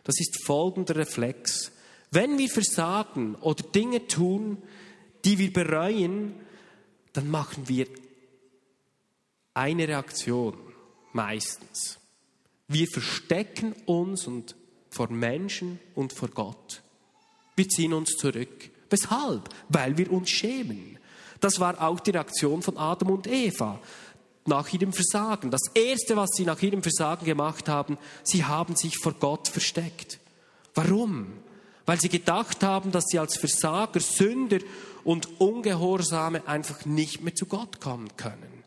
Das 0.03 0.19
ist 0.19 0.43
folgender 0.45 0.95
Reflex. 0.95 1.71
Wenn 2.11 2.37
wir 2.37 2.49
versagen 2.49 3.35
oder 3.35 3.63
Dinge 3.63 4.07
tun, 4.07 4.57
die 5.25 5.37
wir 5.37 5.51
bereuen, 5.51 6.33
dann 7.13 7.29
machen 7.29 7.67
wir 7.67 7.87
eine 9.53 9.87
Reaktion 9.87 10.57
meistens. 11.13 11.99
Wir 12.67 12.87
verstecken 12.87 13.73
uns 13.85 14.27
und 14.27 14.55
vor 14.89 15.09
Menschen 15.11 15.79
und 15.95 16.13
vor 16.13 16.29
Gott. 16.29 16.81
Wir 17.55 17.67
ziehen 17.67 17.93
uns 17.93 18.11
zurück. 18.11 18.69
Weshalb? 18.89 19.49
Weil 19.69 19.97
wir 19.97 20.11
uns 20.11 20.29
schämen. 20.29 20.97
Das 21.39 21.59
war 21.59 21.81
auch 21.81 21.99
die 21.99 22.11
Reaktion 22.11 22.61
von 22.61 22.77
Adam 22.77 23.11
und 23.11 23.27
Eva 23.27 23.79
nach 24.45 24.71
ihrem 24.73 24.93
Versagen. 24.93 25.51
Das 25.51 25.63
Erste, 25.73 26.17
was 26.17 26.29
sie 26.35 26.45
nach 26.45 26.61
ihrem 26.61 26.81
Versagen 26.81 27.25
gemacht 27.25 27.69
haben, 27.69 27.97
sie 28.23 28.43
haben 28.43 28.75
sich 28.75 28.97
vor 28.97 29.13
Gott 29.13 29.47
versteckt. 29.47 30.19
Warum? 30.73 31.33
Weil 31.85 31.99
sie 31.99 32.09
gedacht 32.09 32.63
haben, 32.63 32.91
dass 32.91 33.05
sie 33.07 33.19
als 33.19 33.37
Versager, 33.37 33.99
Sünder 33.99 34.59
und 35.03 35.39
Ungehorsame 35.39 36.47
einfach 36.47 36.85
nicht 36.85 37.21
mehr 37.21 37.35
zu 37.35 37.45
Gott 37.45 37.79
kommen 37.79 38.15
können. 38.17 38.63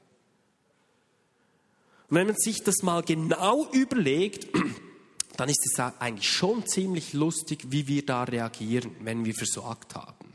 Und 2.08 2.16
wenn 2.16 2.26
man 2.26 2.36
sich 2.36 2.62
das 2.62 2.82
mal 2.82 3.02
genau 3.02 3.66
überlegt, 3.72 4.48
dann 5.36 5.48
ist 5.48 5.64
es 5.66 5.78
eigentlich 5.80 6.30
schon 6.30 6.66
ziemlich 6.66 7.12
lustig, 7.14 7.66
wie 7.70 7.88
wir 7.88 8.04
da 8.04 8.24
reagieren, 8.24 8.94
wenn 9.00 9.24
wir 9.24 9.34
versagt 9.34 9.94
haben. 9.94 10.32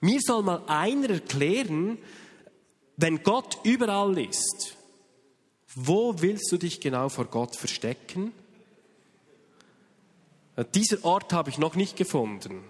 Mir 0.00 0.20
soll 0.20 0.44
mal 0.44 0.62
einer 0.66 1.10
erklären, 1.10 1.98
wenn 2.96 3.22
Gott 3.22 3.58
überall 3.64 4.18
ist, 4.18 4.76
wo 5.74 6.20
willst 6.20 6.50
du 6.50 6.56
dich 6.56 6.80
genau 6.80 7.08
vor 7.08 7.26
Gott 7.26 7.56
verstecken? 7.56 8.32
Dieser 10.74 11.04
Ort 11.04 11.32
habe 11.32 11.50
ich 11.50 11.58
noch 11.58 11.76
nicht 11.76 11.96
gefunden. 11.96 12.64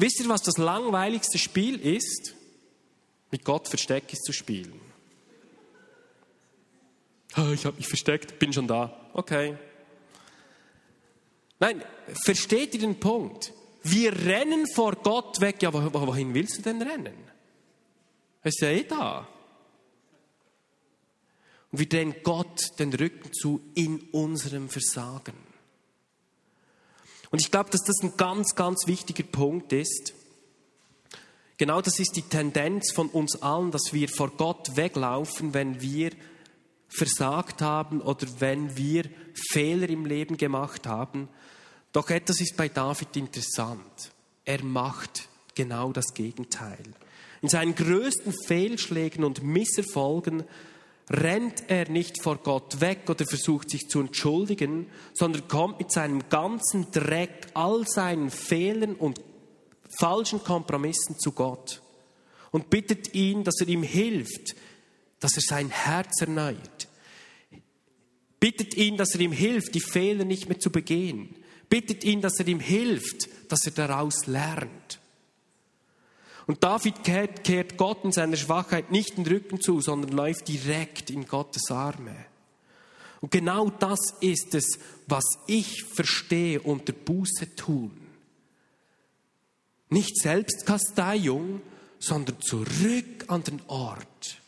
Wisst 0.00 0.18
ihr, 0.20 0.28
was 0.30 0.40
das 0.40 0.56
langweiligste 0.56 1.36
Spiel 1.36 1.78
ist? 1.78 2.34
Mit 3.30 3.44
Gott 3.44 3.68
Versteckis 3.68 4.20
zu 4.20 4.32
spielen. 4.32 4.80
Oh, 7.36 7.50
ich 7.52 7.66
habe 7.66 7.76
mich 7.76 7.86
versteckt, 7.86 8.38
bin 8.38 8.50
schon 8.50 8.66
da. 8.66 8.98
Okay. 9.12 9.58
Nein, 11.58 11.84
versteht 12.24 12.72
ihr 12.72 12.80
den 12.80 12.98
Punkt? 12.98 13.52
Wir 13.82 14.12
rennen 14.24 14.66
vor 14.74 14.92
Gott 14.96 15.38
weg. 15.42 15.62
Ja, 15.62 15.72
wohin 15.74 16.32
willst 16.32 16.56
du 16.58 16.62
denn 16.62 16.80
rennen? 16.80 17.18
Er 18.42 18.48
ist 18.48 18.60
ja 18.62 18.68
eh 18.68 18.84
da. 18.84 19.28
Und 21.70 21.78
wir 21.78 21.88
drehen 21.88 22.14
Gott 22.22 22.78
den 22.78 22.94
Rücken 22.94 23.34
zu 23.34 23.60
in 23.74 24.00
unserem 24.12 24.70
Versagen. 24.70 25.49
Und 27.30 27.40
ich 27.40 27.50
glaube, 27.50 27.70
dass 27.70 27.82
das 27.82 28.02
ein 28.02 28.16
ganz, 28.16 28.54
ganz 28.54 28.86
wichtiger 28.86 29.22
Punkt 29.22 29.72
ist. 29.72 30.14
Genau 31.56 31.80
das 31.80 31.98
ist 31.98 32.16
die 32.16 32.22
Tendenz 32.22 32.90
von 32.92 33.08
uns 33.08 33.42
allen, 33.42 33.70
dass 33.70 33.92
wir 33.92 34.08
vor 34.08 34.30
Gott 34.30 34.76
weglaufen, 34.76 35.54
wenn 35.54 35.80
wir 35.80 36.10
versagt 36.88 37.62
haben 37.62 38.00
oder 38.00 38.26
wenn 38.38 38.76
wir 38.76 39.04
Fehler 39.34 39.88
im 39.88 40.06
Leben 40.06 40.36
gemacht 40.36 40.86
haben. 40.86 41.28
Doch 41.92 42.10
etwas 42.10 42.40
ist 42.40 42.56
bei 42.56 42.68
David 42.68 43.16
interessant. 43.16 44.10
Er 44.44 44.64
macht 44.64 45.28
genau 45.54 45.92
das 45.92 46.14
Gegenteil. 46.14 46.82
In 47.42 47.48
seinen 47.48 47.74
größten 47.74 48.34
Fehlschlägen 48.46 49.24
und 49.24 49.42
Misserfolgen 49.42 50.44
rennt 51.10 51.64
er 51.68 51.90
nicht 51.90 52.22
vor 52.22 52.38
Gott 52.38 52.80
weg 52.80 53.10
oder 53.10 53.26
versucht 53.26 53.70
sich 53.70 53.88
zu 53.88 54.00
entschuldigen, 54.00 54.86
sondern 55.12 55.48
kommt 55.48 55.80
mit 55.80 55.90
seinem 55.90 56.28
ganzen 56.28 56.90
Dreck, 56.92 57.48
all 57.54 57.84
seinen 57.86 58.30
Fehlern 58.30 58.94
und 58.94 59.20
falschen 59.98 60.42
Kompromissen 60.42 61.18
zu 61.18 61.32
Gott 61.32 61.82
und 62.52 62.70
bittet 62.70 63.12
ihn, 63.14 63.42
dass 63.42 63.60
er 63.60 63.68
ihm 63.68 63.82
hilft, 63.82 64.54
dass 65.18 65.36
er 65.36 65.42
sein 65.42 65.68
Herz 65.68 66.20
erneuert. 66.20 66.88
Bittet 68.38 68.74
ihn, 68.74 68.96
dass 68.96 69.14
er 69.14 69.20
ihm 69.20 69.32
hilft, 69.32 69.74
die 69.74 69.80
Fehler 69.80 70.24
nicht 70.24 70.48
mehr 70.48 70.58
zu 70.58 70.70
begehen. 70.70 71.34
Bittet 71.68 72.04
ihn, 72.04 72.20
dass 72.20 72.38
er 72.38 72.48
ihm 72.48 72.60
hilft, 72.60 73.28
dass 73.48 73.66
er 73.66 73.72
daraus 73.72 74.26
lernt. 74.26 74.99
Und 76.50 76.64
David 76.64 77.04
kehrt, 77.04 77.76
Gott 77.76 78.02
in 78.02 78.10
seiner 78.10 78.36
Schwachheit 78.36 78.90
nicht 78.90 79.16
den 79.16 79.24
Rücken 79.24 79.60
zu, 79.60 79.80
sondern 79.80 80.10
läuft 80.10 80.48
direkt 80.48 81.08
in 81.08 81.28
Gottes 81.28 81.70
Arme. 81.70 82.26
Und 83.20 83.30
genau 83.30 83.70
das 83.70 84.00
ist 84.20 84.56
es, 84.56 84.80
was 85.06 85.22
ich 85.46 85.84
verstehe 85.84 86.60
unter 86.60 86.92
Buße 86.92 87.54
tun. 87.54 87.96
Nicht 89.90 90.20
Selbstkasteiung, 90.20 91.62
sondern 92.00 92.42
zurück 92.42 93.26
an 93.28 93.44
den 93.44 93.62
Ort, 93.68 94.40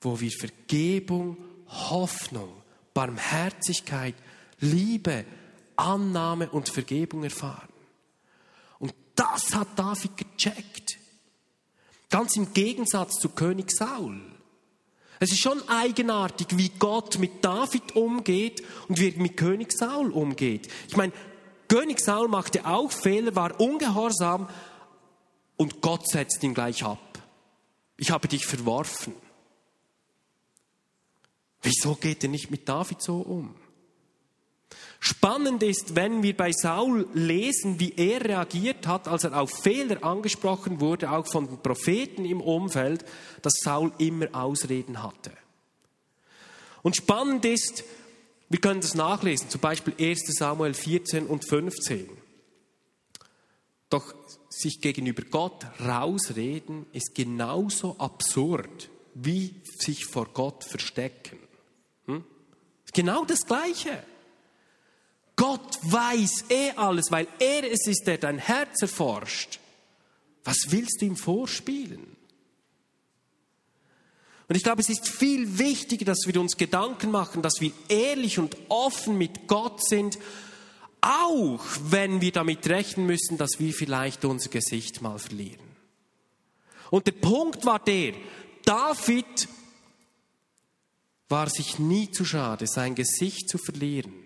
wo 0.00 0.18
wir 0.18 0.32
Vergebung, 0.32 1.36
Hoffnung, 1.68 2.52
Barmherzigkeit, 2.94 4.16
Liebe, 4.58 5.24
Annahme 5.76 6.50
und 6.50 6.68
Vergebung 6.68 7.22
erfahren. 7.22 7.68
Und 8.80 8.92
das 9.14 9.54
hat 9.54 9.68
David 9.76 10.16
gecheckt. 10.16 10.91
Ganz 12.12 12.36
im 12.36 12.52
Gegensatz 12.52 13.14
zu 13.14 13.30
König 13.30 13.70
Saul. 13.70 14.20
Es 15.18 15.32
ist 15.32 15.40
schon 15.40 15.66
eigenartig, 15.66 16.48
wie 16.58 16.68
Gott 16.68 17.18
mit 17.18 17.42
David 17.42 17.96
umgeht 17.96 18.62
und 18.86 19.00
wie 19.00 19.08
er 19.08 19.18
mit 19.18 19.38
König 19.38 19.72
Saul 19.72 20.10
umgeht. 20.10 20.68
Ich 20.88 20.96
meine, 20.98 21.14
König 21.68 22.00
Saul 22.00 22.28
machte 22.28 22.66
auch 22.66 22.92
Fehler, 22.92 23.34
war 23.34 23.58
ungehorsam 23.58 24.46
und 25.56 25.80
Gott 25.80 26.06
setzt 26.06 26.42
ihn 26.42 26.52
gleich 26.52 26.84
ab. 26.84 27.22
Ich 27.96 28.10
habe 28.10 28.28
dich 28.28 28.44
verworfen. 28.44 29.14
Wieso 31.62 31.94
geht 31.94 32.24
er 32.24 32.28
nicht 32.28 32.50
mit 32.50 32.68
David 32.68 33.00
so 33.00 33.20
um? 33.20 33.54
Spannend 35.04 35.64
ist, 35.64 35.96
wenn 35.96 36.22
wir 36.22 36.36
bei 36.36 36.52
Saul 36.52 37.08
lesen, 37.12 37.80
wie 37.80 37.92
er 37.96 38.24
reagiert 38.24 38.86
hat, 38.86 39.08
als 39.08 39.24
er 39.24 39.36
auf 39.36 39.50
Fehler 39.50 40.04
angesprochen 40.04 40.80
wurde, 40.80 41.10
auch 41.10 41.26
von 41.26 41.48
den 41.48 41.58
Propheten 41.58 42.24
im 42.24 42.40
Umfeld, 42.40 43.04
dass 43.42 43.54
Saul 43.64 43.90
immer 43.98 44.28
Ausreden 44.32 45.02
hatte. 45.02 45.32
Und 46.82 46.94
spannend 46.94 47.44
ist, 47.44 47.82
wir 48.48 48.60
können 48.60 48.80
das 48.80 48.94
nachlesen, 48.94 49.50
zum 49.50 49.60
Beispiel 49.60 49.92
1 49.98 50.20
Samuel 50.38 50.72
14 50.72 51.26
und 51.26 51.48
15. 51.48 52.08
Doch 53.90 54.14
sich 54.50 54.80
gegenüber 54.80 55.24
Gott 55.28 55.66
rausreden 55.84 56.86
ist 56.92 57.16
genauso 57.16 57.98
absurd 57.98 58.88
wie 59.14 59.56
sich 59.80 60.06
vor 60.06 60.28
Gott 60.32 60.62
verstecken. 60.62 61.40
Hm? 62.06 62.24
Genau 62.94 63.24
das 63.24 63.40
Gleiche. 63.44 64.04
Gott 65.42 65.80
weiß 65.82 66.44
eh 66.50 66.70
alles, 66.76 67.10
weil 67.10 67.26
er 67.40 67.64
es 67.64 67.88
ist, 67.88 68.04
der 68.06 68.16
dein 68.16 68.38
Herz 68.38 68.80
erforscht. 68.80 69.58
Was 70.44 70.56
willst 70.68 71.00
du 71.00 71.06
ihm 71.06 71.16
vorspielen? 71.16 72.06
Und 74.46 74.54
ich 74.54 74.62
glaube, 74.62 74.82
es 74.82 74.88
ist 74.88 75.08
viel 75.08 75.58
wichtiger, 75.58 76.04
dass 76.04 76.28
wir 76.28 76.40
uns 76.40 76.56
Gedanken 76.56 77.10
machen, 77.10 77.42
dass 77.42 77.54
wir 77.60 77.72
ehrlich 77.88 78.38
und 78.38 78.56
offen 78.68 79.18
mit 79.18 79.48
Gott 79.48 79.84
sind, 79.84 80.16
auch 81.00 81.64
wenn 81.88 82.20
wir 82.20 82.30
damit 82.30 82.68
rechnen 82.68 83.06
müssen, 83.06 83.36
dass 83.36 83.58
wir 83.58 83.74
vielleicht 83.74 84.24
unser 84.24 84.48
Gesicht 84.48 85.02
mal 85.02 85.18
verlieren. 85.18 85.66
Und 86.92 87.08
der 87.08 87.12
Punkt 87.12 87.66
war 87.66 87.80
der, 87.80 88.14
David 88.64 89.48
war 91.28 91.50
sich 91.50 91.80
nie 91.80 92.12
zu 92.12 92.24
schade, 92.24 92.68
sein 92.68 92.94
Gesicht 92.94 93.48
zu 93.48 93.58
verlieren. 93.58 94.21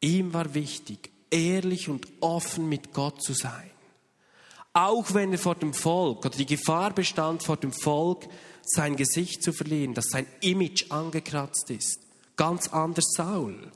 Ihm 0.00 0.32
war 0.32 0.54
wichtig, 0.54 1.10
ehrlich 1.30 1.88
und 1.88 2.06
offen 2.20 2.68
mit 2.68 2.92
Gott 2.92 3.22
zu 3.22 3.32
sein. 3.32 3.70
Auch 4.72 5.14
wenn 5.14 5.32
er 5.32 5.38
vor 5.38 5.56
dem 5.56 5.74
Volk 5.74 6.24
oder 6.24 6.36
die 6.36 6.46
Gefahr 6.46 6.92
bestand, 6.92 7.42
vor 7.42 7.56
dem 7.56 7.72
Volk 7.72 8.28
sein 8.62 8.96
Gesicht 8.96 9.42
zu 9.42 9.52
verlieren, 9.52 9.94
dass 9.94 10.06
sein 10.10 10.26
Image 10.40 10.90
angekratzt 10.90 11.70
ist. 11.70 12.00
Ganz 12.36 12.68
anders 12.68 13.06
Saul. 13.16 13.72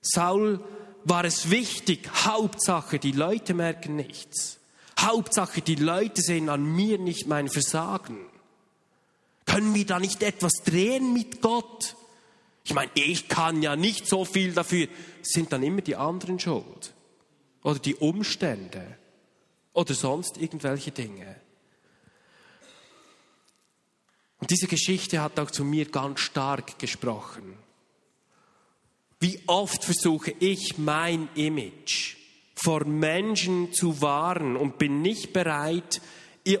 Saul 0.00 0.64
war 1.04 1.24
es 1.24 1.50
wichtig, 1.50 2.08
Hauptsache, 2.24 2.98
die 2.98 3.12
Leute 3.12 3.52
merken 3.52 3.96
nichts. 3.96 4.58
Hauptsache, 4.98 5.60
die 5.60 5.74
Leute 5.74 6.22
sehen 6.22 6.48
an 6.48 6.64
mir 6.64 6.98
nicht 6.98 7.26
mein 7.26 7.48
Versagen. 7.48 8.18
Können 9.44 9.74
wir 9.74 9.86
da 9.86 10.00
nicht 10.00 10.22
etwas 10.22 10.52
drehen 10.64 11.12
mit 11.12 11.42
Gott? 11.42 11.96
Ich 12.66 12.74
meine, 12.74 12.90
ich 12.94 13.28
kann 13.28 13.62
ja 13.62 13.76
nicht 13.76 14.08
so 14.08 14.24
viel 14.24 14.52
dafür. 14.52 14.88
Sind 15.22 15.52
dann 15.52 15.62
immer 15.62 15.82
die 15.82 15.94
anderen 15.94 16.40
schuld? 16.40 16.92
Oder 17.62 17.78
die 17.78 17.94
Umstände? 17.94 18.98
Oder 19.72 19.94
sonst 19.94 20.36
irgendwelche 20.36 20.90
Dinge? 20.90 21.36
Und 24.40 24.50
diese 24.50 24.66
Geschichte 24.66 25.22
hat 25.22 25.38
auch 25.38 25.52
zu 25.52 25.64
mir 25.64 25.86
ganz 25.86 26.18
stark 26.18 26.76
gesprochen. 26.80 27.56
Wie 29.20 29.40
oft 29.46 29.84
versuche 29.84 30.32
ich 30.40 30.76
mein 30.76 31.28
Image 31.36 32.16
vor 32.56 32.84
Menschen 32.84 33.72
zu 33.72 34.00
wahren 34.02 34.56
und 34.56 34.76
bin 34.78 35.02
nicht 35.02 35.32
bereit 35.32 36.00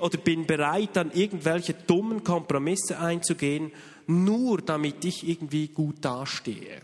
oder 0.00 0.18
bin 0.18 0.46
bereit, 0.46 0.90
dann 0.92 1.10
irgendwelche 1.10 1.74
dummen 1.74 2.22
Kompromisse 2.22 3.00
einzugehen, 3.00 3.72
nur 4.06 4.62
damit 4.62 5.04
ich 5.04 5.28
irgendwie 5.28 5.68
gut 5.68 6.04
dastehe. 6.04 6.82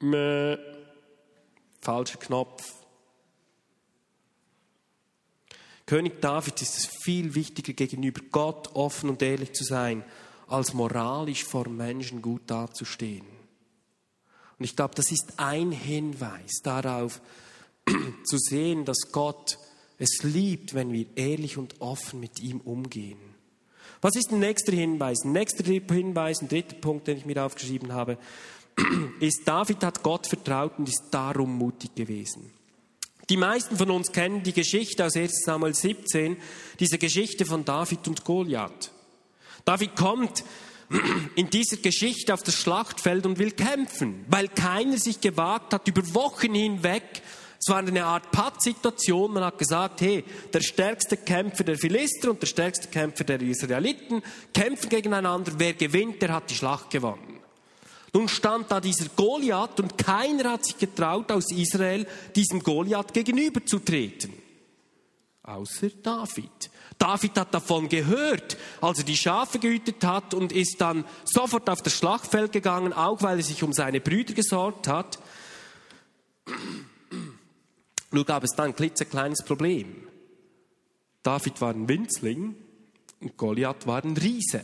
Mäh. 0.00 0.58
Falscher 1.80 2.18
Knopf. 2.18 2.84
König 5.86 6.20
David 6.22 6.62
ist 6.62 6.78
es 6.78 6.86
viel 6.86 7.34
wichtiger, 7.34 7.74
gegenüber 7.74 8.22
Gott 8.30 8.74
offen 8.74 9.10
und 9.10 9.20
ehrlich 9.20 9.52
zu 9.52 9.64
sein, 9.64 10.02
als 10.46 10.72
moralisch 10.72 11.44
vor 11.44 11.68
Menschen 11.68 12.22
gut 12.22 12.42
dazustehen. 12.46 13.26
Und 14.58 14.64
ich 14.64 14.76
glaube, 14.76 14.94
das 14.94 15.10
ist 15.10 15.34
ein 15.36 15.72
Hinweis 15.72 16.60
darauf, 16.62 17.20
zu 18.24 18.38
sehen, 18.38 18.86
dass 18.86 19.12
Gott 19.12 19.58
es 19.98 20.22
liebt, 20.22 20.74
wenn 20.74 20.92
wir 20.92 21.06
ehrlich 21.16 21.58
und 21.58 21.80
offen 21.80 22.20
mit 22.20 22.40
ihm 22.40 22.60
umgehen. 22.60 23.33
Was 24.04 24.16
ist 24.16 24.30
der 24.30 24.36
nächste 24.36 24.70
Hinweis? 24.70 25.24
Ein 25.24 25.32
nächster 25.32 25.64
Hinweis, 25.64 26.42
ein 26.42 26.48
dritter 26.48 26.76
Punkt, 26.76 27.08
den 27.08 27.16
ich 27.16 27.24
mir 27.24 27.42
aufgeschrieben 27.42 27.94
habe, 27.94 28.18
ist, 29.20 29.48
David 29.48 29.82
hat 29.82 30.02
Gott 30.02 30.26
vertraut 30.26 30.72
und 30.76 30.90
ist 30.90 31.04
darum 31.10 31.56
mutig 31.56 31.94
gewesen. 31.94 32.52
Die 33.30 33.38
meisten 33.38 33.78
von 33.78 33.90
uns 33.90 34.12
kennen 34.12 34.42
die 34.42 34.52
Geschichte 34.52 35.06
aus 35.06 35.16
1 35.16 35.44
Samuel 35.46 35.72
17, 35.72 36.36
diese 36.78 36.98
Geschichte 36.98 37.46
von 37.46 37.64
David 37.64 38.06
und 38.06 38.24
Goliath. 38.24 38.90
David 39.64 39.96
kommt 39.96 40.44
in 41.34 41.48
dieser 41.48 41.78
Geschichte 41.78 42.34
auf 42.34 42.42
das 42.42 42.56
Schlachtfeld 42.56 43.24
und 43.24 43.38
will 43.38 43.52
kämpfen, 43.52 44.26
weil 44.28 44.48
keiner 44.48 44.98
sich 44.98 45.22
gewagt 45.22 45.72
hat, 45.72 45.88
über 45.88 46.02
Wochen 46.12 46.52
hinweg 46.52 47.22
Es 47.66 47.72
war 47.72 47.78
eine 47.78 48.04
Art 48.04 48.30
Pattsituation. 48.30 49.32
Man 49.32 49.42
hat 49.42 49.56
gesagt, 49.56 50.02
hey, 50.02 50.22
der 50.52 50.60
stärkste 50.60 51.16
Kämpfer 51.16 51.64
der 51.64 51.78
Philister 51.78 52.28
und 52.28 52.42
der 52.42 52.46
stärkste 52.46 52.88
Kämpfer 52.88 53.24
der 53.24 53.40
Israeliten 53.40 54.22
kämpfen 54.52 54.90
gegeneinander. 54.90 55.52
Wer 55.56 55.72
gewinnt, 55.72 56.20
der 56.20 56.34
hat 56.34 56.50
die 56.50 56.54
Schlacht 56.56 56.90
gewonnen. 56.90 57.40
Nun 58.12 58.28
stand 58.28 58.70
da 58.70 58.80
dieser 58.80 59.06
Goliath 59.16 59.80
und 59.80 59.96
keiner 59.96 60.52
hat 60.52 60.66
sich 60.66 60.76
getraut, 60.76 61.32
aus 61.32 61.50
Israel 61.52 62.06
diesem 62.36 62.62
Goliath 62.62 63.14
gegenüberzutreten. 63.14 64.34
Außer 65.42 65.88
David. 66.02 66.70
David 66.98 67.38
hat 67.38 67.54
davon 67.54 67.88
gehört, 67.88 68.58
als 68.82 68.98
er 68.98 69.04
die 69.04 69.16
Schafe 69.16 69.58
gehütet 69.58 70.04
hat 70.04 70.34
und 70.34 70.52
ist 70.52 70.82
dann 70.82 71.06
sofort 71.24 71.70
auf 71.70 71.80
das 71.80 71.94
Schlachtfeld 71.94 72.52
gegangen, 72.52 72.92
auch 72.92 73.22
weil 73.22 73.38
er 73.38 73.42
sich 73.42 73.62
um 73.62 73.72
seine 73.72 74.02
Brüder 74.02 74.34
gesorgt 74.34 74.86
hat. 74.86 75.18
Nur 78.14 78.24
gab 78.24 78.44
es 78.44 78.52
da 78.52 78.62
ein 78.62 78.76
klitzekleines 78.76 79.42
Problem. 79.44 80.06
David 81.24 81.60
war 81.60 81.70
ein 81.70 81.88
Winzling 81.88 82.54
und 83.20 83.36
Goliath 83.36 83.88
war 83.88 84.04
ein 84.04 84.16
Riese. 84.16 84.62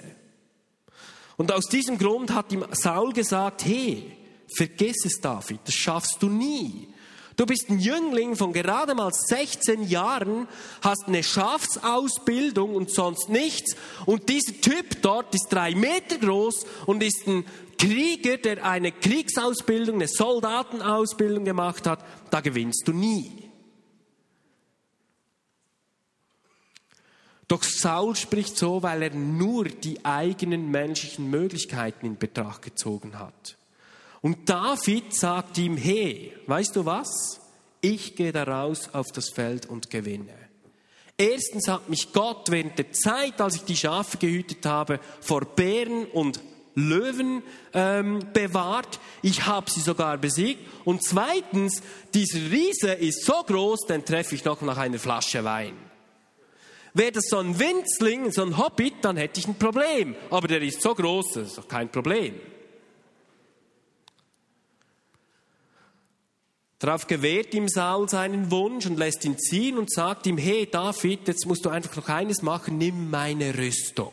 Und 1.37 1.51
aus 1.51 1.67
diesem 1.67 1.99
Grund 1.99 2.33
hat 2.33 2.53
ihm 2.53 2.65
Saul 2.71 3.13
gesagt, 3.13 3.65
hey, 3.65 4.17
vergiss 4.57 5.05
es 5.05 5.21
David, 5.21 5.59
das 5.65 5.75
schaffst 5.75 6.19
du 6.23 6.29
nie. 6.29 6.95
Du 7.35 7.45
bist 7.45 7.71
ein 7.71 7.81
Jüngling 7.81 8.37
von 8.37 8.53
gerade 8.53 8.95
mal 8.95 9.11
16 9.13 9.89
Jahren, 9.89 10.47
hast 10.83 11.09
eine 11.09 11.25
Schafsausbildung 11.25 12.77
und 12.77 12.93
sonst 12.93 13.31
nichts. 13.31 13.75
Und 14.07 14.29
dieser 14.29 14.61
Typ 14.61 15.03
dort 15.03 15.35
ist 15.35 15.49
drei 15.49 15.75
Meter 15.75 16.19
groß 16.19 16.67
und 16.87 17.03
ist 17.03 17.27
ein 17.27 17.45
Krieger, 17.79 18.37
der 18.37 18.65
eine 18.65 18.93
Kriegsausbildung, 18.93 19.97
eine 19.97 20.07
Soldatenausbildung 20.07 21.45
gemacht 21.45 21.87
hat. 21.87 22.05
Da 22.31 22.43
gewinnst 22.43 22.87
du 22.87 22.93
nie. 22.93 23.39
Doch 27.51 27.65
Saul 27.65 28.15
spricht 28.15 28.57
so, 28.57 28.81
weil 28.85 29.03
er 29.03 29.11
nur 29.13 29.65
die 29.65 30.05
eigenen 30.05 30.71
menschlichen 30.71 31.31
Möglichkeiten 31.31 32.07
in 32.07 32.17
Betracht 32.17 32.63
gezogen 32.63 33.19
hat. 33.19 33.57
Und 34.21 34.49
David 34.49 35.13
sagt 35.13 35.59
ihm, 35.59 35.77
hey, 35.77 36.33
weißt 36.47 36.77
du 36.77 36.87
was? 36.87 37.41
Ich 37.81 38.15
gehe 38.15 38.31
da 38.31 38.45
raus 38.45 38.91
auf 38.93 39.09
das 39.13 39.31
Feld 39.31 39.67
und 39.67 39.91
gewinne. 39.91 40.33
Erstens 41.19 41.67
hat 41.67 41.89
mich 41.89 42.13
Gott 42.13 42.53
während 42.53 42.79
der 42.79 42.93
Zeit, 42.93 43.41
als 43.41 43.57
ich 43.57 43.65
die 43.65 43.77
Schafe 43.77 44.19
gehütet 44.19 44.65
habe, 44.65 45.01
vor 45.21 45.45
Bären 45.45 46.05
und 46.05 46.41
Löwen 46.77 47.43
ähm, 47.75 48.21
bewahrt. 48.33 49.01
Ich 49.23 49.47
habe 49.47 49.69
sie 49.69 49.81
sogar 49.81 50.19
besiegt. 50.19 50.61
Und 50.85 51.03
zweitens, 51.03 51.83
dieser 52.15 52.49
Riese 52.53 52.93
ist 52.93 53.25
so 53.25 53.43
groß, 53.43 53.87
den 53.89 54.05
treffe 54.05 54.37
ich 54.37 54.45
noch 54.45 54.61
nach 54.61 54.77
einer 54.77 55.01
Flasche 55.01 55.43
Wein. 55.43 55.89
Wäre 56.94 57.12
das 57.12 57.24
so 57.29 57.38
ein 57.38 57.59
Winzling, 57.59 58.33
so 58.33 58.42
ein 58.42 58.59
Hobbit, 58.59 58.94
dann 59.03 59.16
hätte 59.16 59.40
ich 59.40 59.46
ein 59.46 59.59
Problem. 59.59 60.16
Aber 60.31 60.48
der 60.48 60.61
ist 60.62 60.83
so 60.83 60.94
groß, 60.94 61.33
das 61.35 61.48
ist 61.48 61.59
doch 61.59 61.68
kein 61.68 61.90
Problem. 61.90 62.35
Darauf 66.81 67.07
gewährt 67.07 67.53
ihm 67.53 67.68
Saul 67.68 68.09
seinen 68.09 68.50
Wunsch 68.50 68.87
und 68.87 68.98
lässt 68.98 69.24
ihn 69.26 69.38
ziehen 69.38 69.76
und 69.76 69.92
sagt 69.92 70.26
ihm, 70.26 70.38
hey 70.38 70.66
David, 70.68 71.29
jetzt 71.29 71.46
musst 71.46 71.64
du 71.66 71.68
einfach 71.68 71.94
noch 71.94 72.09
eines 72.09 72.40
machen, 72.40 72.79
nimm 72.79 73.11
meine 73.11 73.57
Rüstung. 73.57 74.12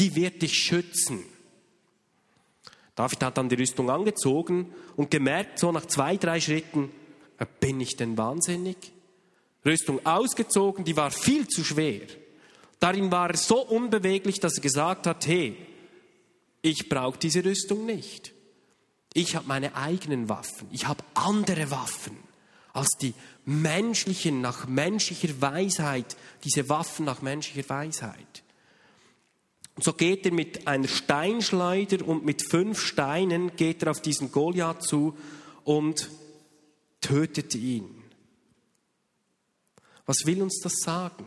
Die 0.00 0.16
wird 0.16 0.42
dich 0.42 0.54
schützen. 0.54 1.22
David 2.96 3.22
hat 3.22 3.38
dann 3.38 3.48
die 3.48 3.54
Rüstung 3.54 3.88
angezogen 3.88 4.74
und 4.96 5.10
gemerkt, 5.12 5.60
so 5.60 5.70
nach 5.70 5.86
zwei, 5.86 6.16
drei 6.16 6.40
Schritten, 6.40 6.90
bin 7.60 7.80
ich 7.80 7.96
denn 7.96 8.18
wahnsinnig? 8.18 8.76
Rüstung 9.64 10.04
ausgezogen, 10.04 10.84
die 10.84 10.96
war 10.96 11.10
viel 11.10 11.46
zu 11.46 11.64
schwer. 11.64 12.02
Darin 12.80 13.12
war 13.12 13.30
er 13.30 13.36
so 13.36 13.64
unbeweglich, 13.64 14.40
dass 14.40 14.56
er 14.56 14.62
gesagt 14.62 15.06
hat, 15.06 15.26
hey, 15.26 15.56
ich 16.62 16.88
brauche 16.88 17.18
diese 17.18 17.44
Rüstung 17.44 17.86
nicht. 17.86 18.32
Ich 19.14 19.36
habe 19.36 19.46
meine 19.46 19.76
eigenen 19.76 20.28
Waffen. 20.28 20.68
Ich 20.72 20.86
habe 20.86 21.04
andere 21.14 21.70
Waffen 21.70 22.16
als 22.72 22.96
die 23.00 23.14
menschlichen, 23.44 24.40
nach 24.40 24.66
menschlicher 24.66 25.40
Weisheit, 25.40 26.16
diese 26.44 26.68
Waffen 26.68 27.04
nach 27.04 27.20
menschlicher 27.20 27.68
Weisheit. 27.68 28.42
Und 29.74 29.84
so 29.84 29.92
geht 29.92 30.26
er 30.26 30.32
mit 30.32 30.66
einer 30.66 30.88
Steinschleuder 30.88 32.06
und 32.06 32.24
mit 32.24 32.42
fünf 32.50 32.80
Steinen 32.80 33.56
geht 33.56 33.82
er 33.82 33.90
auf 33.90 34.00
diesen 34.00 34.32
Goliath 34.32 34.82
zu 34.82 35.16
und 35.64 36.10
tötet 37.00 37.54
ihn. 37.54 38.01
Was 40.06 40.26
will 40.26 40.42
uns 40.42 40.60
das 40.62 40.74
sagen? 40.80 41.26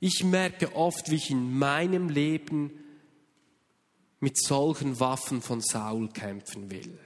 Ich 0.00 0.22
merke 0.24 0.74
oft, 0.76 1.10
wie 1.10 1.16
ich 1.16 1.30
in 1.30 1.58
meinem 1.58 2.08
Leben 2.08 2.70
mit 4.20 4.38
solchen 4.38 5.00
Waffen 5.00 5.42
von 5.42 5.60
Saul 5.60 6.08
kämpfen 6.08 6.70
will. 6.70 6.98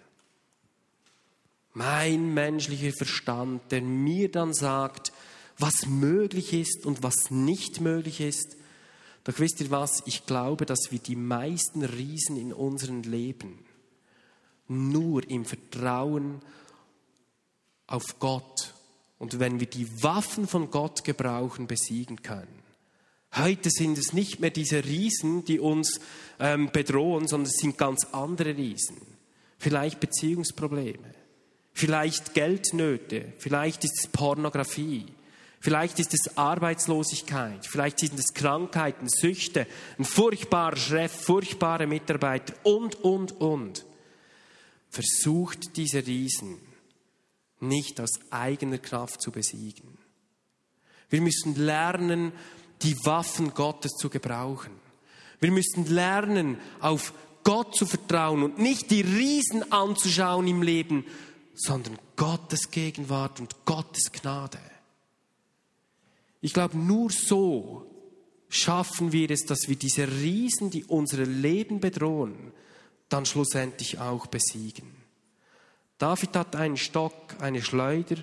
Mein 1.73 2.35
menschlicher 2.35 2.93
Verstand, 2.93 3.71
der 3.71 3.83
mir 3.83 4.31
dann 4.31 4.53
sagt, 4.53 5.13
was 5.59 5.87
möglich 5.87 6.53
ist 6.53 6.85
und 6.85 7.03
was 7.03 7.31
nicht 7.31 7.81
möglich 7.81 8.21
ist. 8.21 8.57
Doch 9.25 9.39
wisst 9.39 9.61
ihr 9.61 9.71
was? 9.71 10.03
Ich 10.07 10.27
glaube, 10.27 10.67
dass 10.67 10.91
wir 10.91 10.99
die 10.99 11.17
meisten 11.17 11.85
Riesen 11.85 12.37
in 12.37 12.53
unserem 12.53 13.03
Leben 13.03 13.65
nur 14.67 15.29
im 15.29 15.45
Vertrauen 15.45 16.41
auf 17.87 18.19
Gott 18.19 18.60
und 19.21 19.39
wenn 19.39 19.61
wir 19.61 19.67
die 19.67 20.03
Waffen 20.03 20.49
von 20.49 20.71
Gott 20.71 21.05
gebrauchen, 21.05 21.67
besiegen 21.67 22.23
können. 22.23 22.63
Heute 23.37 23.69
sind 23.71 23.99
es 23.99 24.15
nicht 24.15 24.41
mehr 24.41 24.49
diese 24.49 24.83
Riesen, 24.83 25.45
die 25.45 25.61
uns 25.61 26.01
ähm, 26.41 26.71
bedrohen, 26.73 27.29
sondern 27.29 27.51
es 27.51 27.59
sind 27.61 27.77
ganz 27.77 28.07
andere 28.13 28.57
Riesen. 28.57 28.97
Vielleicht 29.59 30.01
Beziehungsprobleme, 30.01 31.15
vielleicht 31.75 32.33
Geldnöte, 32.33 33.35
vielleicht 33.37 33.85
ist 33.85 33.99
es 33.99 34.07
Pornografie, 34.07 35.05
vielleicht 35.61 35.99
ist 35.99 36.15
es 36.15 36.39
Arbeitslosigkeit, 36.39 37.67
vielleicht 37.67 37.99
sind 38.01 38.19
es 38.19 38.33
Krankheiten, 38.33 39.07
Süchte, 39.07 39.67
ein 39.99 40.07
furchtbarer 40.07 40.77
Chef, 40.77 41.13
furchtbare 41.13 41.87
Mitarbeiter 41.87 42.55
und, 42.63 42.95
und, 43.05 43.33
und. 43.39 43.85
Versucht 44.89 45.77
diese 45.77 46.07
Riesen 46.07 46.70
nicht 47.63 48.01
aus 48.01 48.11
eigener 48.31 48.79
Kraft 48.79 49.21
zu 49.21 49.31
besiegen. 49.31 49.99
Wir 51.09 51.21
müssen 51.21 51.55
lernen, 51.57 52.33
die 52.83 52.97
Waffen 53.05 53.53
Gottes 53.53 53.93
zu 53.93 54.09
gebrauchen. 54.09 54.73
Wir 55.41 55.51
müssen 55.51 55.87
lernen, 55.87 56.59
auf 56.81 57.13
Gott 57.45 57.75
zu 57.75 57.87
vertrauen 57.87 58.43
und 58.43 58.59
nicht 58.59 58.91
die 58.91 59.01
Riesen 59.01 59.73
anzuschauen 59.73 60.47
im 60.47 60.63
Leben, 60.63 61.05
sondern 61.55 61.99
Gottes 62.17 62.71
Gegenwart 62.71 63.41
und 63.41 63.65
Gottes 63.65 64.13
Gnade. 64.13 64.61
Ich 66.41 66.53
glaube, 66.53 66.79
nur 66.79 67.11
so 67.11 67.87
schaffen 68.49 69.13
wir 69.13 69.31
es, 69.31 69.45
dass 69.45 69.69
wir 69.69 69.77
diese 69.77 70.09
Riesen, 70.09 70.71
die 70.71 70.85
unsere 70.85 71.25
Leben 71.25 71.81
bedrohen, 71.81 72.53
dann 73.09 73.27
schlussendlich 73.27 73.99
auch 73.99 74.27
besiegen. 74.27 75.01
David 76.01 76.35
hat 76.35 76.57
einen 76.57 76.79
Stock, 76.79 77.15
eine 77.41 77.61
Schleuder 77.61 78.17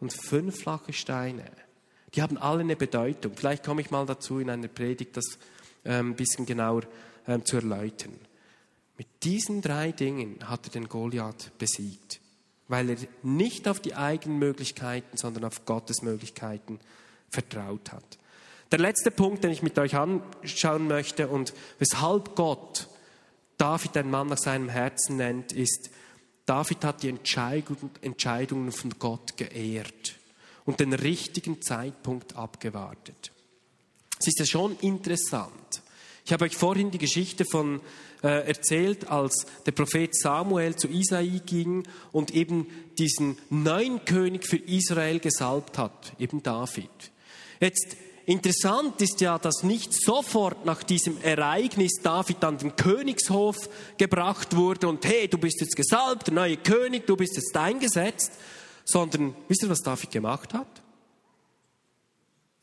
und 0.00 0.12
fünf 0.12 0.60
flache 0.60 0.92
Steine. 0.92 1.50
Die 2.14 2.20
haben 2.20 2.36
alle 2.36 2.60
eine 2.60 2.76
Bedeutung. 2.76 3.32
Vielleicht 3.34 3.64
komme 3.64 3.80
ich 3.80 3.90
mal 3.90 4.04
dazu 4.04 4.38
in 4.38 4.50
einer 4.50 4.68
Predigt, 4.68 5.16
das 5.16 5.38
ähm, 5.86 6.10
ein 6.10 6.14
bisschen 6.14 6.44
genauer 6.44 6.82
ähm, 7.26 7.42
zu 7.42 7.56
erläutern. 7.56 8.14
Mit 8.98 9.06
diesen 9.22 9.62
drei 9.62 9.92
Dingen 9.92 10.46
hat 10.46 10.66
er 10.66 10.72
den 10.72 10.90
Goliath 10.90 11.52
besiegt, 11.56 12.20
weil 12.68 12.90
er 12.90 12.96
nicht 13.22 13.66
auf 13.66 13.80
die 13.80 13.94
eigenen 13.94 14.38
Möglichkeiten, 14.38 15.16
sondern 15.16 15.46
auf 15.46 15.64
Gottes 15.64 16.02
Möglichkeiten 16.02 16.80
vertraut 17.30 17.92
hat. 17.92 18.18
Der 18.70 18.78
letzte 18.78 19.10
Punkt, 19.10 19.42
den 19.42 19.52
ich 19.52 19.62
mit 19.62 19.78
euch 19.78 19.96
anschauen 19.96 20.86
möchte 20.86 21.28
und 21.28 21.54
weshalb 21.78 22.36
Gott 22.36 22.88
David 23.56 23.96
ein 23.96 24.10
Mann 24.10 24.26
nach 24.26 24.38
seinem 24.38 24.68
Herzen 24.68 25.16
nennt, 25.16 25.52
ist, 25.52 25.88
David 26.46 26.84
hat 26.84 27.02
die 27.02 27.08
Entscheidungen 27.08 28.72
von 28.72 28.94
Gott 28.98 29.36
geehrt 29.36 30.16
und 30.64 30.80
den 30.80 30.92
richtigen 30.92 31.62
Zeitpunkt 31.62 32.36
abgewartet. 32.36 33.32
Es 34.18 34.28
ist 34.28 34.38
ja 34.38 34.46
schon 34.46 34.76
interessant. 34.80 35.82
Ich 36.24 36.32
habe 36.32 36.44
euch 36.44 36.56
vorhin 36.56 36.90
die 36.90 36.98
Geschichte 36.98 37.44
von 37.44 37.80
äh, 38.22 38.46
erzählt, 38.46 39.08
als 39.08 39.46
der 39.66 39.72
Prophet 39.72 40.14
Samuel 40.14 40.76
zu 40.76 40.88
Isai 40.88 41.40
ging 41.44 41.88
und 42.12 42.32
eben 42.32 42.66
diesen 42.96 43.36
neuen 43.50 44.04
König 44.04 44.46
für 44.46 44.58
Israel 44.58 45.18
gesalbt 45.18 45.78
hat, 45.78 46.12
eben 46.20 46.42
David. 46.42 46.90
Jetzt 47.58 47.96
Interessant 48.24 49.00
ist 49.00 49.20
ja, 49.20 49.38
dass 49.38 49.64
nicht 49.64 49.92
sofort 49.92 50.64
nach 50.64 50.82
diesem 50.84 51.20
Ereignis 51.22 51.94
David 52.02 52.44
an 52.44 52.58
den 52.58 52.76
Königshof 52.76 53.68
gebracht 53.98 54.54
wurde 54.54 54.88
und 54.88 55.04
hey, 55.04 55.26
du 55.26 55.38
bist 55.38 55.60
jetzt 55.60 55.74
gesalbt, 55.74 56.28
der 56.28 56.34
neue 56.34 56.56
König, 56.56 57.06
du 57.06 57.16
bist 57.16 57.34
jetzt 57.36 57.56
eingesetzt, 57.56 58.32
sondern 58.84 59.34
wisst 59.48 59.64
ihr, 59.64 59.68
was 59.68 59.80
David 59.80 60.10
gemacht 60.10 60.54
hat? 60.54 60.82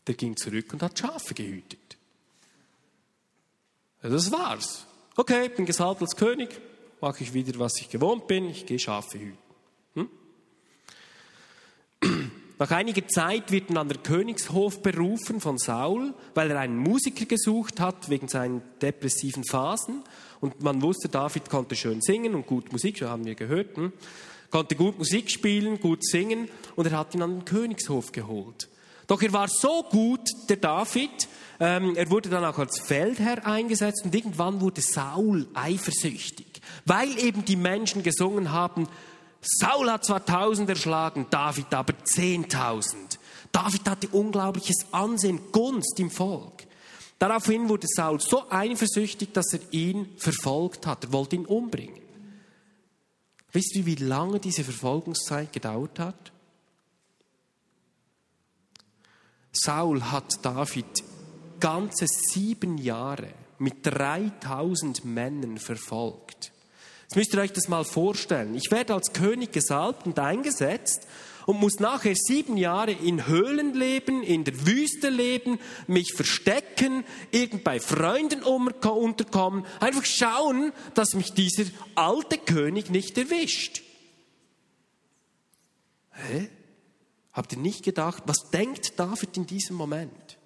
Der 0.08 0.16
ging 0.16 0.38
zurück 0.38 0.72
und 0.72 0.82
hat 0.82 0.98
Schafe 0.98 1.34
gehütet. 1.34 1.98
Ja, 4.02 4.10
das 4.10 4.32
war's. 4.32 4.86
Okay, 5.18 5.50
bin 5.50 5.66
gesalbt 5.66 6.02
als 6.02 6.16
König, 6.16 6.50
mache 7.02 7.24
ich 7.24 7.34
wieder, 7.34 7.60
was 7.60 7.74
ich 7.82 7.90
gewohnt 7.90 8.28
bin, 8.28 8.50
ich 8.50 8.66
gehe 8.66 8.80
Schafe 8.80 9.20
hüten. 9.20 9.38
Hm? 9.96 10.10
Nach 12.62 12.72
einiger 12.72 13.08
Zeit 13.08 13.54
wird 13.54 13.76
an 13.78 13.88
der 13.88 14.00
Königshof 14.00 14.82
berufen 14.82 15.40
von 15.40 15.58
Saul, 15.58 16.14
weil 16.34 16.52
er 16.52 16.60
einen 16.60 16.76
Musiker 16.76 17.24
gesucht 17.24 17.80
hat 17.80 18.10
wegen 18.10 18.28
seinen 18.28 18.62
depressiven 18.82 19.46
Phasen. 19.46 20.04
Und 20.42 20.62
man 20.62 20.82
wusste, 20.82 21.08
David 21.08 21.50
konnte 21.50 21.78
schön 21.78 22.02
singen 22.02 22.36
und 22.36 22.48
gut 22.48 22.74
Musik, 22.74 22.98
so 22.98 23.08
haben 23.08 23.24
wir 23.24 23.36
gehört, 23.36 23.78
hm? 23.78 23.94
konnte 24.52 24.76
gut 24.76 24.98
Musik 24.98 25.32
spielen, 25.32 25.80
gut 25.80 26.06
singen 26.06 26.50
und 26.76 26.86
er 26.86 26.98
hat 26.98 27.16
ihn 27.16 27.22
an 27.22 27.38
den 27.38 27.46
Königshof 27.46 28.12
geholt. 28.12 28.68
Doch 29.08 29.22
er 29.22 29.32
war 29.32 29.48
so 29.48 29.84
gut, 29.84 30.28
der 30.50 30.58
David, 30.58 31.30
ähm, 31.62 31.96
er 31.96 32.12
wurde 32.12 32.28
dann 32.28 32.44
auch 32.44 32.60
als 32.60 32.78
Feldherr 32.80 33.46
eingesetzt 33.48 34.04
und 34.04 34.14
irgendwann 34.14 34.60
wurde 34.60 34.82
Saul 34.82 35.48
eifersüchtig, 35.54 36.62
weil 36.86 37.18
eben 37.20 37.46
die 37.46 37.56
Menschen 37.56 38.04
gesungen 38.04 38.52
haben, 38.52 38.90
Saul 39.42 39.92
hat 39.92 40.06
zwar 40.06 40.26
tausend 40.26 40.70
erschlagen, 40.70 41.28
David 41.30 41.74
aber 41.74 41.94
zehntausend. 42.04 43.20
David 43.52 43.90
hatte 43.90 44.08
unglaubliches 44.10 44.86
Ansehen, 44.92 45.52
Gunst 45.52 46.00
im 46.00 46.12
Volk. 46.12 46.68
Daraufhin 47.18 47.68
wurde 47.68 47.88
Saul 47.88 48.20
so 48.20 48.50
eifersüchtig, 48.50 49.34
dass 49.34 49.54
er 49.54 49.60
ihn 49.72 50.18
verfolgt 50.18 50.88
hat. 50.88 51.06
Er 51.06 51.14
wollte 51.14 51.36
ihn 51.36 51.46
umbringen. 51.46 52.00
Wisst 53.52 53.76
ihr, 53.76 53.86
wie 53.86 53.96
lange 53.96 54.40
diese 54.40 54.64
Verfolgungszeit 54.64 55.52
gedauert 55.52 56.00
hat? 56.00 56.32
Saul 59.52 60.04
hat 60.04 60.46
David 60.46 61.04
ganze 61.60 62.06
sieben 62.08 62.78
Jahre 62.78 63.34
mit 63.58 63.86
3000 63.86 65.04
Männern 65.04 65.58
verfolgt. 65.58 66.54
Jetzt 67.10 67.16
müsst 67.16 67.34
ihr 67.34 67.42
euch 67.42 67.54
das 67.54 67.68
mal 67.68 67.84
vorstellen. 67.84 68.54
Ich 68.54 68.70
werde 68.70 68.94
als 68.94 69.14
König 69.14 69.52
gesalbt 69.52 70.06
und 70.06 70.20
eingesetzt 70.20 71.08
und 71.48 71.60
muss 71.60 71.80
nachher 71.80 72.14
sieben 72.14 72.56
Jahre 72.56 72.92
in 72.92 73.26
Höhlen 73.26 73.74
leben, 73.74 74.22
in 74.22 74.44
der 74.44 74.68
Wüste 74.68 75.10
leben, 75.10 75.58
mich 75.88 76.14
verstecken, 76.14 77.04
irgend 77.32 77.64
bei 77.64 77.80
Freunden 77.80 78.44
unterkommen, 78.44 79.66
einfach 79.80 80.06
schauen, 80.06 80.72
dass 80.94 81.16
mich 81.16 81.34
dieser 81.34 81.64
alte 81.96 82.38
König 82.38 82.92
nicht 82.92 83.18
erwischt. 83.18 83.82
Hä? 86.12 86.48
Habt 87.34 87.54
ihr 87.54 87.58
nicht 87.58 87.84
gedacht, 87.84 88.22
was 88.28 88.52
denkt 88.52 89.00
David 89.00 89.36
in 89.36 89.48
diesem 89.48 89.78
Moment? 89.78 90.39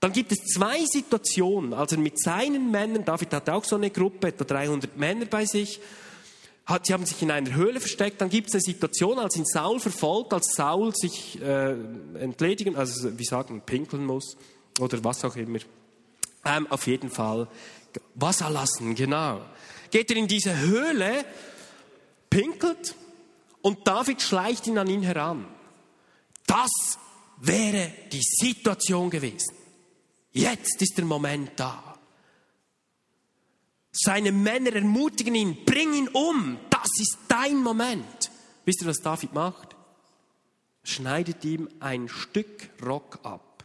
Dann 0.00 0.12
gibt 0.12 0.32
es 0.32 0.38
zwei 0.54 0.84
Situationen, 0.84 1.72
als 1.72 1.92
er 1.92 1.98
mit 1.98 2.20
seinen 2.20 2.70
Männern, 2.70 3.04
David 3.04 3.32
hatte 3.32 3.54
auch 3.54 3.64
so 3.64 3.76
eine 3.76 3.90
Gruppe, 3.90 4.28
etwa 4.28 4.44
300 4.44 4.96
Männer 4.96 5.26
bei 5.26 5.46
sich, 5.46 5.80
hat, 6.66 6.86
sie 6.86 6.92
haben 6.92 7.04
sich 7.04 7.20
in 7.22 7.30
einer 7.30 7.54
Höhle 7.54 7.80
versteckt. 7.80 8.20
Dann 8.20 8.30
gibt 8.30 8.48
es 8.48 8.54
eine 8.54 8.62
Situation, 8.62 9.18
als 9.18 9.36
ihn 9.36 9.44
Saul 9.44 9.80
verfolgt, 9.80 10.32
als 10.32 10.52
Saul 10.54 10.94
sich 10.94 11.40
äh, 11.40 11.72
entledigen, 12.18 12.76
also 12.76 13.18
wie 13.18 13.24
sagen, 13.24 13.62
pinkeln 13.64 14.04
muss 14.04 14.36
oder 14.80 15.02
was 15.04 15.24
auch 15.24 15.36
immer. 15.36 15.58
Ähm, 16.44 16.66
auf 16.68 16.86
jeden 16.86 17.10
Fall 17.10 17.48
Wasser 18.14 18.50
lassen, 18.50 18.94
genau. 18.94 19.40
Geht 19.90 20.10
er 20.10 20.16
in 20.16 20.26
diese 20.26 20.58
Höhle, 20.58 21.24
pinkelt 22.30 22.94
und 23.62 23.86
David 23.86 24.20
schleicht 24.20 24.66
ihn 24.66 24.78
an 24.78 24.88
ihn 24.88 25.02
heran. 25.02 25.46
Das 26.46 26.98
wäre 27.40 27.92
die 28.12 28.22
Situation 28.22 29.10
gewesen. 29.10 29.54
Jetzt 30.34 30.82
ist 30.82 30.98
der 30.98 31.04
Moment 31.04 31.52
da. 31.56 31.96
Seine 33.92 34.32
Männer 34.32 34.74
ermutigen 34.74 35.36
ihn, 35.36 35.64
bring 35.64 35.94
ihn 35.94 36.08
um, 36.08 36.58
das 36.68 36.88
ist 37.00 37.16
dein 37.28 37.62
Moment. 37.62 38.30
Wisst 38.64 38.82
ihr, 38.82 38.88
was 38.88 39.00
David 39.00 39.32
macht? 39.32 39.76
Schneidet 40.82 41.44
ihm 41.44 41.68
ein 41.78 42.08
Stück 42.08 42.68
Rock 42.84 43.20
ab. 43.22 43.64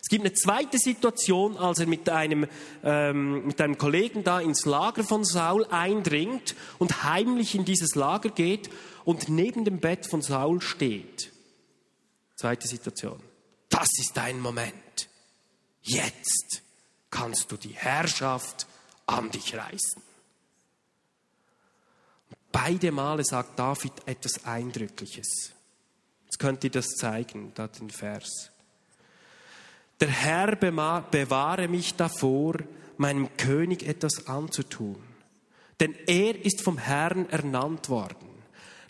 Es 0.00 0.08
gibt 0.08 0.24
eine 0.24 0.32
zweite 0.32 0.78
Situation, 0.78 1.56
als 1.56 1.80
er 1.80 1.86
mit 1.86 2.08
einem, 2.08 2.46
ähm, 2.84 3.46
mit 3.46 3.60
einem 3.60 3.76
Kollegen 3.76 4.22
da 4.22 4.40
ins 4.40 4.64
Lager 4.64 5.02
von 5.02 5.24
Saul 5.24 5.66
eindringt 5.66 6.54
und 6.78 7.02
heimlich 7.02 7.56
in 7.56 7.64
dieses 7.64 7.96
Lager 7.96 8.30
geht 8.30 8.70
und 9.04 9.28
neben 9.28 9.64
dem 9.64 9.80
Bett 9.80 10.06
von 10.06 10.22
Saul 10.22 10.60
steht. 10.60 11.32
Zweite 12.36 12.68
Situation. 12.68 13.20
Das 13.68 13.88
ist 13.98 14.16
dein 14.16 14.40
Moment. 14.40 15.08
Jetzt 15.82 16.62
kannst 17.10 17.50
du 17.50 17.56
die 17.56 17.74
Herrschaft 17.74 18.66
an 19.06 19.30
dich 19.30 19.54
reißen. 19.54 20.02
Beide 22.50 22.92
Male 22.92 23.24
sagt 23.24 23.58
David 23.58 23.92
etwas 24.06 24.44
Eindrückliches. 24.44 25.52
Jetzt 26.24 26.38
könnt 26.38 26.64
ihr 26.64 26.70
das 26.70 26.86
zeigen, 26.96 27.52
da 27.54 27.66
den 27.66 27.90
Vers. 27.90 28.50
Der 30.00 30.08
Herr 30.08 30.56
bewahre 30.56 31.68
mich 31.68 31.94
davor, 31.94 32.54
meinem 32.96 33.36
König 33.36 33.84
etwas 33.84 34.26
anzutun. 34.26 35.02
Denn 35.80 35.94
er 36.06 36.44
ist 36.44 36.62
vom 36.62 36.78
Herrn 36.78 37.28
ernannt 37.30 37.88
worden. 37.88 38.28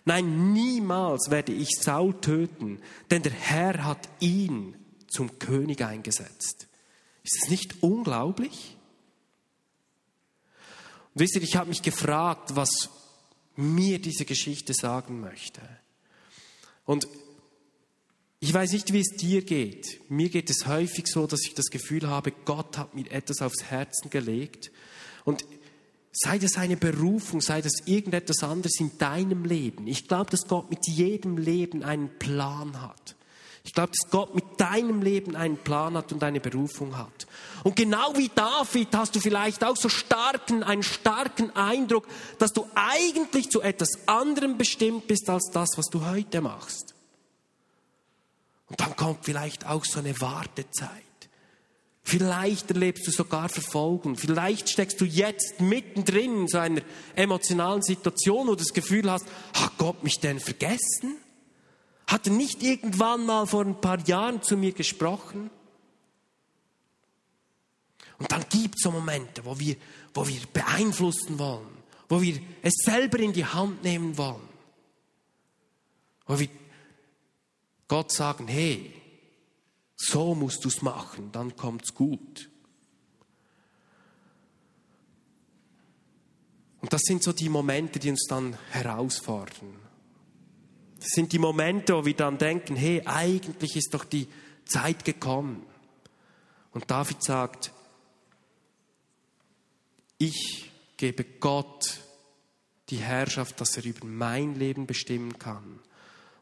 Nein, 0.05 0.53
niemals 0.53 1.29
werde 1.29 1.53
ich 1.53 1.69
Saul 1.79 2.19
töten, 2.19 2.81
denn 3.09 3.23
der 3.23 3.31
Herr 3.31 3.85
hat 3.85 4.09
ihn 4.19 4.75
zum 5.07 5.39
König 5.39 5.83
eingesetzt. 5.83 6.67
Ist 7.23 7.43
es 7.43 7.49
nicht 7.49 7.81
unglaublich? 7.81 8.77
Und 11.13 11.21
wisst 11.21 11.35
ihr, 11.35 11.43
ich 11.43 11.55
habe 11.55 11.69
mich 11.69 11.81
gefragt, 11.81 12.55
was 12.55 12.89
mir 13.55 13.99
diese 13.99 14.25
Geschichte 14.25 14.73
sagen 14.73 15.21
möchte. 15.21 15.61
Und 16.85 17.07
ich 18.39 18.53
weiß 18.53 18.73
nicht, 18.73 18.91
wie 18.91 18.99
es 18.99 19.15
dir 19.15 19.41
geht. 19.43 20.01
Mir 20.09 20.29
geht 20.29 20.49
es 20.49 20.67
häufig 20.67 21.07
so, 21.07 21.27
dass 21.27 21.45
ich 21.45 21.53
das 21.53 21.67
Gefühl 21.67 22.09
habe, 22.09 22.31
Gott 22.31 22.77
hat 22.77 22.93
mir 22.93 23.09
etwas 23.09 23.41
aufs 23.41 23.63
Herzen 23.63 24.09
gelegt. 24.09 24.69
Und 25.23 25.45
sei 26.11 26.39
das 26.39 26.57
eine 26.57 26.75
Berufung, 26.75 27.39
sei 27.39 27.61
das 27.61 27.85
irgendetwas 27.85 28.43
anderes 28.43 28.79
in 28.79 28.97
deinem 28.97 29.45
Leben. 29.45 29.87
Ich 29.87 30.09
glaube, 30.09 30.29
dass 30.29 30.47
Gott 30.47 30.69
mit 30.69 30.85
jedem 30.87 31.37
Leben 31.37 31.83
einen 31.83 32.09
Plan 32.19 32.81
hat. 32.81 33.15
Ich 33.65 33.73
glaube, 33.73 33.91
dass 33.93 34.11
Gott 34.11 34.35
mit 34.35 34.59
deinem 34.59 35.01
Leben 35.01 35.37
einen 35.37 35.57
Plan 35.57 35.95
hat 35.95 36.11
und 36.11 36.21
eine 36.21 36.41
Berufung 36.41 36.97
hat. 36.97 37.27
Und 37.63 37.77
genau 37.77 38.15
wie 38.17 38.29
David 38.33 38.89
hast 38.93 39.15
du 39.15 39.21
vielleicht 39.21 39.63
auch 39.63 39.77
so 39.77 39.87
starken, 39.87 40.63
einen 40.63 40.83
starken 40.83 41.55
Eindruck, 41.55 42.05
dass 42.39 42.51
du 42.51 42.67
eigentlich 42.75 43.49
zu 43.49 43.61
etwas 43.61 44.05
anderem 44.05 44.57
bestimmt 44.57 45.07
bist 45.07 45.29
als 45.29 45.49
das, 45.53 45.69
was 45.77 45.85
du 45.85 46.05
heute 46.05 46.41
machst. 46.41 46.93
Und 48.67 48.81
dann 48.81 48.95
kommt 48.97 49.23
vielleicht 49.23 49.65
auch 49.65 49.85
so 49.85 49.99
eine 49.99 50.19
Wartezeit. 50.19 50.89
Vielleicht 52.05 52.69
erlebst 52.69 53.07
du 53.07 53.11
sogar 53.11 53.47
Verfolgung. 53.47 54.17
Vielleicht 54.17 54.67
steckst 54.67 54.99
du 54.99 55.05
jetzt 55.05 55.61
mittendrin 55.61 56.41
in 56.41 56.47
so 56.49 56.57
einer 56.57 56.81
emotionalen 57.15 57.81
Situation, 57.81 58.47
wo 58.47 58.51
du 58.51 58.57
das 58.57 58.73
Gefühl 58.73 59.09
hast, 59.09 59.25
hat 59.53 59.77
Gott 59.77 60.03
mich 60.03 60.19
denn 60.19 60.41
vergessen? 60.41 61.15
Hat 62.07 62.27
er 62.27 62.33
nicht 62.33 62.61
irgendwann 62.61 63.25
mal 63.25 63.45
vor 63.47 63.65
ein 63.65 63.79
paar 63.79 63.99
Jahren 64.07 64.41
zu 64.41 64.57
mir 64.57 64.73
gesprochen? 64.73 65.49
Und 68.19 68.31
dann 68.31 68.45
gibt 68.49 68.75
es 68.75 68.83
so 68.83 68.91
Momente, 68.91 69.43
wo 69.45 69.59
wir, 69.59 69.75
wo 70.13 70.27
wir 70.27 70.39
beeinflussen 70.53 71.39
wollen, 71.39 71.67
wo 72.07 72.21
wir 72.21 72.39
es 72.61 72.73
selber 72.85 73.19
in 73.19 73.33
die 73.33 73.45
Hand 73.45 73.83
nehmen 73.83 74.17
wollen, 74.17 74.47
wo 76.25 76.39
wir 76.39 76.49
Gott 77.87 78.11
sagen, 78.11 78.47
hey, 78.47 78.93
so 79.97 80.35
musst 80.35 80.63
du 80.63 80.69
es 80.69 80.81
machen, 80.81 81.31
dann 81.31 81.55
kommt 81.55 81.83
es 81.83 81.93
gut. 81.93 82.49
Und 86.81 86.91
das 86.91 87.01
sind 87.03 87.23
so 87.23 87.31
die 87.31 87.49
Momente, 87.49 87.99
die 87.99 88.09
uns 88.09 88.25
dann 88.27 88.57
herausfordern. 88.71 89.82
Das 91.03 91.09
sind 91.15 91.33
die 91.33 91.39
Momente, 91.39 91.93
wo 91.93 92.05
wir 92.05 92.13
dann 92.13 92.37
denken, 92.37 92.77
hey, 92.77 93.01
eigentlich 93.03 93.75
ist 93.75 93.93
doch 93.93 94.05
die 94.05 94.29
Zeit 94.63 95.03
gekommen. 95.03 95.65
Und 96.71 96.89
David 96.89 97.21
sagt, 97.21 97.73
ich 100.17 100.71
gebe 100.95 101.25
Gott 101.41 101.99
die 102.89 102.99
Herrschaft, 102.99 103.59
dass 103.59 103.75
er 103.75 103.83
über 103.83 104.05
mein 104.05 104.55
Leben 104.55 104.87
bestimmen 104.87 105.37
kann. 105.37 105.81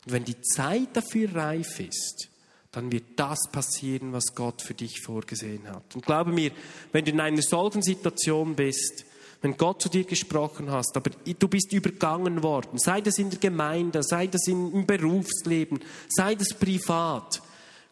Und 0.05 0.11
wenn 0.11 0.25
die 0.25 0.39
Zeit 0.41 0.89
dafür 0.95 1.33
reif 1.35 1.79
ist, 1.79 2.29
dann 2.71 2.91
wird 2.91 3.19
das 3.19 3.39
passieren, 3.51 4.13
was 4.13 4.35
Gott 4.35 4.61
für 4.61 4.75
dich 4.75 5.01
vorgesehen 5.01 5.67
hat. 5.67 5.95
Und 5.95 6.05
glaube 6.05 6.31
mir, 6.31 6.51
wenn 6.91 7.03
du 7.03 7.09
in 7.09 7.19
einer 7.19 7.41
solchen 7.41 7.81
Situation 7.81 8.55
bist, 8.55 9.05
wenn 9.41 9.57
Gott 9.57 9.81
zu 9.81 9.89
dir 9.89 10.03
gesprochen 10.03 10.69
hast, 10.69 10.95
aber 10.95 11.09
du 11.09 11.47
bist 11.47 11.73
übergangen 11.73 12.43
worden, 12.43 12.77
sei 12.77 13.01
das 13.01 13.17
in 13.17 13.31
der 13.31 13.39
Gemeinde, 13.39 14.03
sei 14.03 14.27
das 14.27 14.47
im 14.47 14.85
Berufsleben, 14.85 15.79
sei 16.09 16.35
das 16.35 16.53
privat. 16.53 17.41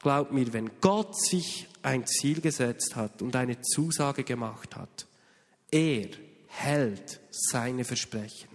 Glaub 0.01 0.31
mir, 0.31 0.53
wenn 0.53 0.69
Gott 0.79 1.19
sich 1.19 1.67
ein 1.81 2.05
Ziel 2.05 2.39
gesetzt 2.39 2.95
hat 2.95 3.21
und 3.21 3.35
eine 3.35 3.61
Zusage 3.61 4.23
gemacht 4.23 4.75
hat, 4.75 5.07
er 5.71 6.09
hält 6.47 7.19
seine 7.31 7.83
Versprechen. 7.83 8.49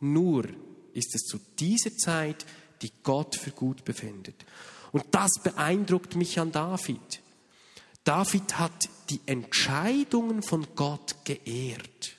Nur 0.00 0.44
ist 0.92 1.14
es 1.14 1.22
zu 1.22 1.38
dieser 1.58 1.96
Zeit, 1.96 2.44
die 2.82 2.90
Gott 3.02 3.36
für 3.36 3.50
gut 3.50 3.84
befindet. 3.84 4.44
Und 4.90 5.04
das 5.12 5.30
beeindruckt 5.42 6.16
mich 6.16 6.38
an 6.38 6.52
David. 6.52 7.21
David 8.04 8.58
hat 8.58 8.88
die 9.10 9.20
Entscheidungen 9.26 10.42
von 10.42 10.66
Gott 10.74 11.16
geehrt 11.24 12.16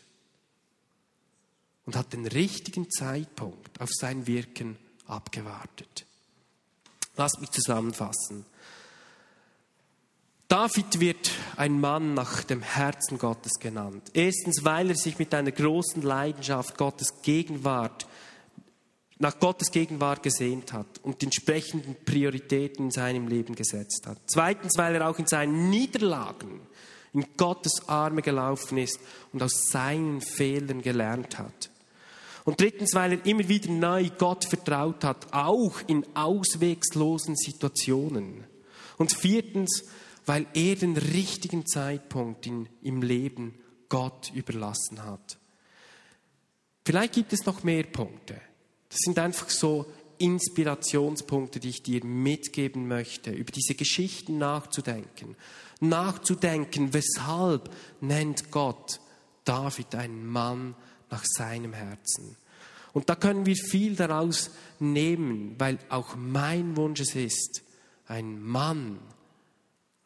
und 1.85 1.95
hat 1.95 2.13
den 2.13 2.25
richtigen 2.25 2.89
Zeitpunkt 2.89 3.81
auf 3.81 3.89
sein 3.91 4.25
Wirken 4.27 4.77
abgewartet. 5.07 6.05
Lasst 7.15 7.39
mich 7.41 7.51
zusammenfassen. 7.51 8.45
David 10.47 10.99
wird 10.99 11.31
ein 11.57 11.79
Mann 11.79 12.13
nach 12.13 12.43
dem 12.43 12.61
Herzen 12.61 13.17
Gottes 13.17 13.53
genannt. 13.59 14.11
Erstens, 14.13 14.63
weil 14.63 14.89
er 14.89 14.95
sich 14.95 15.17
mit 15.17 15.33
einer 15.33 15.51
großen 15.51 16.01
Leidenschaft 16.01 16.77
Gottes 16.77 17.21
Gegenwart 17.23 18.07
nach 19.23 19.39
Gottes 19.39 19.71
Gegenwart 19.71 20.21
gesehnt 20.21 20.73
hat 20.73 20.99
und 21.01 21.21
die 21.21 21.27
entsprechenden 21.27 21.95
Prioritäten 22.03 22.85
in 22.85 22.91
seinem 22.91 23.29
Leben 23.29 23.55
gesetzt 23.55 24.05
hat. 24.05 24.17
Zweitens, 24.27 24.73
weil 24.77 24.95
er 24.95 25.09
auch 25.09 25.17
in 25.17 25.27
seinen 25.27 25.69
Niederlagen 25.69 26.59
in 27.13 27.25
Gottes 27.37 27.87
Arme 27.87 28.21
gelaufen 28.21 28.77
ist 28.77 28.99
und 29.31 29.41
aus 29.41 29.69
seinen 29.69 30.19
Fehlern 30.19 30.81
gelernt 30.81 31.39
hat. 31.39 31.69
Und 32.43 32.59
drittens, 32.59 32.93
weil 32.95 33.13
er 33.13 33.25
immer 33.25 33.47
wieder 33.47 33.71
neu 33.71 34.09
Gott 34.17 34.43
vertraut 34.43 35.05
hat, 35.05 35.31
auch 35.31 35.79
in 35.87 36.05
auswegslosen 36.15 37.37
Situationen. 37.37 38.43
Und 38.97 39.13
viertens, 39.13 39.85
weil 40.25 40.47
er 40.53 40.75
den 40.75 40.97
richtigen 40.97 41.65
Zeitpunkt 41.65 42.45
in, 42.45 42.67
im 42.81 43.01
Leben 43.01 43.57
Gott 43.87 44.33
überlassen 44.35 45.05
hat. 45.05 45.37
Vielleicht 46.85 47.13
gibt 47.13 47.31
es 47.31 47.45
noch 47.45 47.63
mehr 47.63 47.83
Punkte. 47.83 48.41
Das 48.93 48.99
sind 48.99 49.17
einfach 49.17 49.49
so 49.49 49.87
Inspirationspunkte, 50.19 51.59
die 51.59 51.69
ich 51.69 51.81
dir 51.81 52.05
mitgeben 52.05 52.87
möchte, 52.87 53.31
über 53.31 53.51
diese 53.51 53.73
Geschichten 53.73 54.37
nachzudenken. 54.37 55.35
Nachzudenken, 55.79 56.93
weshalb 56.93 57.71
nennt 58.01 58.51
Gott 58.51 58.99
David 59.45 59.95
einen 59.95 60.27
Mann 60.27 60.75
nach 61.09 61.25
seinem 61.25 61.73
Herzen. 61.73 62.37
Und 62.93 63.09
da 63.09 63.15
können 63.15 63.47
wir 63.47 63.55
viel 63.55 63.95
daraus 63.95 64.51
nehmen, 64.79 65.55
weil 65.57 65.79
auch 65.89 66.15
mein 66.15 66.77
Wunsch 66.77 66.99
es 66.99 67.15
ist, 67.15 67.63
ein 68.05 68.39
Mann 68.39 68.99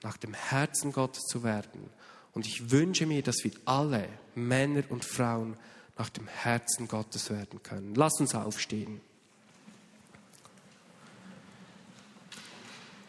nach 0.02 0.16
dem 0.16 0.34
Herzen 0.34 0.94
Gottes 0.94 1.24
zu 1.24 1.44
werden. 1.44 1.90
Und 2.32 2.48
ich 2.48 2.72
wünsche 2.72 3.06
mir, 3.06 3.22
dass 3.22 3.44
wir 3.44 3.52
alle, 3.66 4.08
Männer 4.36 4.84
und 4.90 5.04
Frauen, 5.04 5.58
nach 5.98 6.10
dem 6.10 6.28
Herzen 6.28 6.88
Gottes 6.88 7.30
werden 7.30 7.62
können. 7.64 7.96
Lass 7.96 8.20
uns 8.20 8.36
aufstehen. 8.36 9.02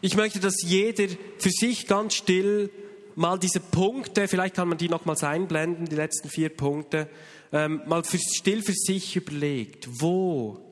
Ich 0.01 0.15
möchte, 0.15 0.39
dass 0.39 0.61
jeder 0.63 1.07
für 1.39 1.51
sich 1.51 1.87
ganz 1.87 2.15
still 2.15 2.71
mal 3.15 3.37
diese 3.37 3.59
Punkte, 3.59 4.27
vielleicht 4.29 4.55
kann 4.55 4.69
man 4.69 4.77
die 4.77 4.87
nochmals 4.87 5.23
einblenden, 5.23 5.87
die 5.87 5.95
letzten 5.95 6.29
vier 6.29 6.49
Punkte, 6.49 7.09
ähm, 7.51 7.81
mal 7.85 8.03
für, 8.03 8.17
still 8.17 8.63
für 8.63 8.73
sich 8.73 9.15
überlegt, 9.15 9.87
wo 10.01 10.65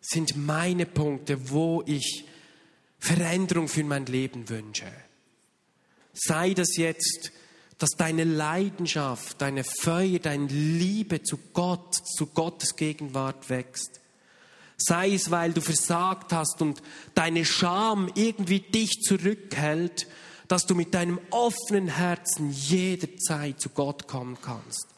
sind 0.00 0.36
meine 0.36 0.86
Punkte, 0.86 1.50
wo 1.50 1.82
ich 1.86 2.26
Veränderung 2.98 3.68
für 3.68 3.82
mein 3.84 4.06
Leben 4.06 4.48
wünsche. 4.48 4.86
Sei 6.12 6.54
das 6.54 6.76
jetzt 6.76 7.32
dass 7.78 7.90
deine 7.90 8.24
Leidenschaft, 8.24 9.40
deine 9.40 9.64
Feuer, 9.64 10.18
deine 10.18 10.46
Liebe 10.46 11.22
zu 11.22 11.38
Gott, 11.52 11.94
zu 11.94 12.26
Gottes 12.26 12.76
Gegenwart 12.76 13.50
wächst. 13.50 14.00
Sei 14.76 15.14
es, 15.14 15.30
weil 15.30 15.52
du 15.52 15.60
versagt 15.60 16.32
hast 16.32 16.60
und 16.60 16.82
deine 17.14 17.44
Scham 17.44 18.10
irgendwie 18.14 18.60
dich 18.60 19.00
zurückhält, 19.02 20.06
dass 20.48 20.66
du 20.66 20.74
mit 20.74 20.94
deinem 20.94 21.20
offenen 21.30 21.88
Herzen 21.88 22.50
jederzeit 22.50 23.60
zu 23.60 23.70
Gott 23.70 24.06
kommen 24.06 24.36
kannst. 24.42 24.88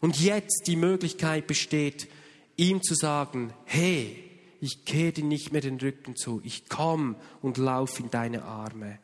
Und 0.00 0.20
jetzt 0.20 0.64
die 0.66 0.76
Möglichkeit 0.76 1.46
besteht, 1.46 2.08
ihm 2.56 2.82
zu 2.82 2.94
sagen, 2.94 3.52
hey, 3.64 4.30
ich 4.60 4.84
kehre 4.84 5.12
dir 5.12 5.24
nicht 5.24 5.52
mehr 5.52 5.60
den 5.60 5.78
Rücken 5.78 6.16
zu, 6.16 6.40
ich 6.44 6.68
komme 6.68 7.16
und 7.40 7.56
laufe 7.56 8.02
in 8.02 8.10
deine 8.10 8.44
Arme. 8.44 8.98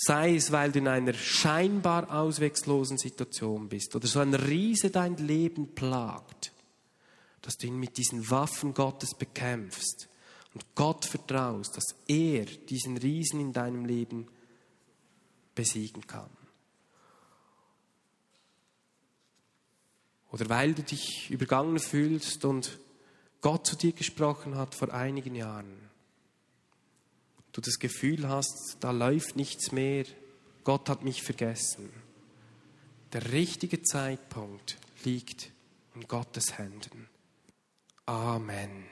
Sei 0.00 0.36
es, 0.36 0.52
weil 0.52 0.70
du 0.70 0.78
in 0.78 0.86
einer 0.86 1.12
scheinbar 1.12 2.12
auswegslosen 2.12 2.98
Situation 2.98 3.68
bist 3.68 3.96
oder 3.96 4.06
so 4.06 4.20
ein 4.20 4.32
Riese 4.32 4.90
dein 4.90 5.16
Leben 5.16 5.74
plagt, 5.74 6.52
dass 7.42 7.56
du 7.56 7.66
ihn 7.66 7.80
mit 7.80 7.96
diesen 7.96 8.30
Waffen 8.30 8.74
Gottes 8.74 9.14
bekämpfst 9.18 10.08
und 10.54 10.64
Gott 10.76 11.04
vertraust, 11.04 11.76
dass 11.76 11.96
er 12.06 12.44
diesen 12.44 12.96
Riesen 12.96 13.40
in 13.40 13.52
deinem 13.52 13.86
Leben 13.86 14.28
besiegen 15.56 16.06
kann. 16.06 16.30
Oder 20.30 20.48
weil 20.48 20.74
du 20.74 20.84
dich 20.84 21.28
übergangen 21.28 21.80
fühlst 21.80 22.44
und 22.44 22.78
Gott 23.40 23.66
zu 23.66 23.74
dir 23.74 23.92
gesprochen 23.92 24.56
hat 24.56 24.76
vor 24.76 24.94
einigen 24.94 25.34
Jahren 25.34 25.87
du 27.52 27.60
das 27.60 27.78
Gefühl 27.78 28.28
hast, 28.28 28.76
da 28.80 28.90
läuft 28.90 29.36
nichts 29.36 29.72
mehr, 29.72 30.04
Gott 30.64 30.88
hat 30.88 31.02
mich 31.02 31.22
vergessen. 31.22 31.90
Der 33.12 33.32
richtige 33.32 33.82
Zeitpunkt 33.82 34.76
liegt 35.04 35.50
in 35.94 36.06
Gottes 36.06 36.58
Händen. 36.58 37.08
Amen. 38.06 38.84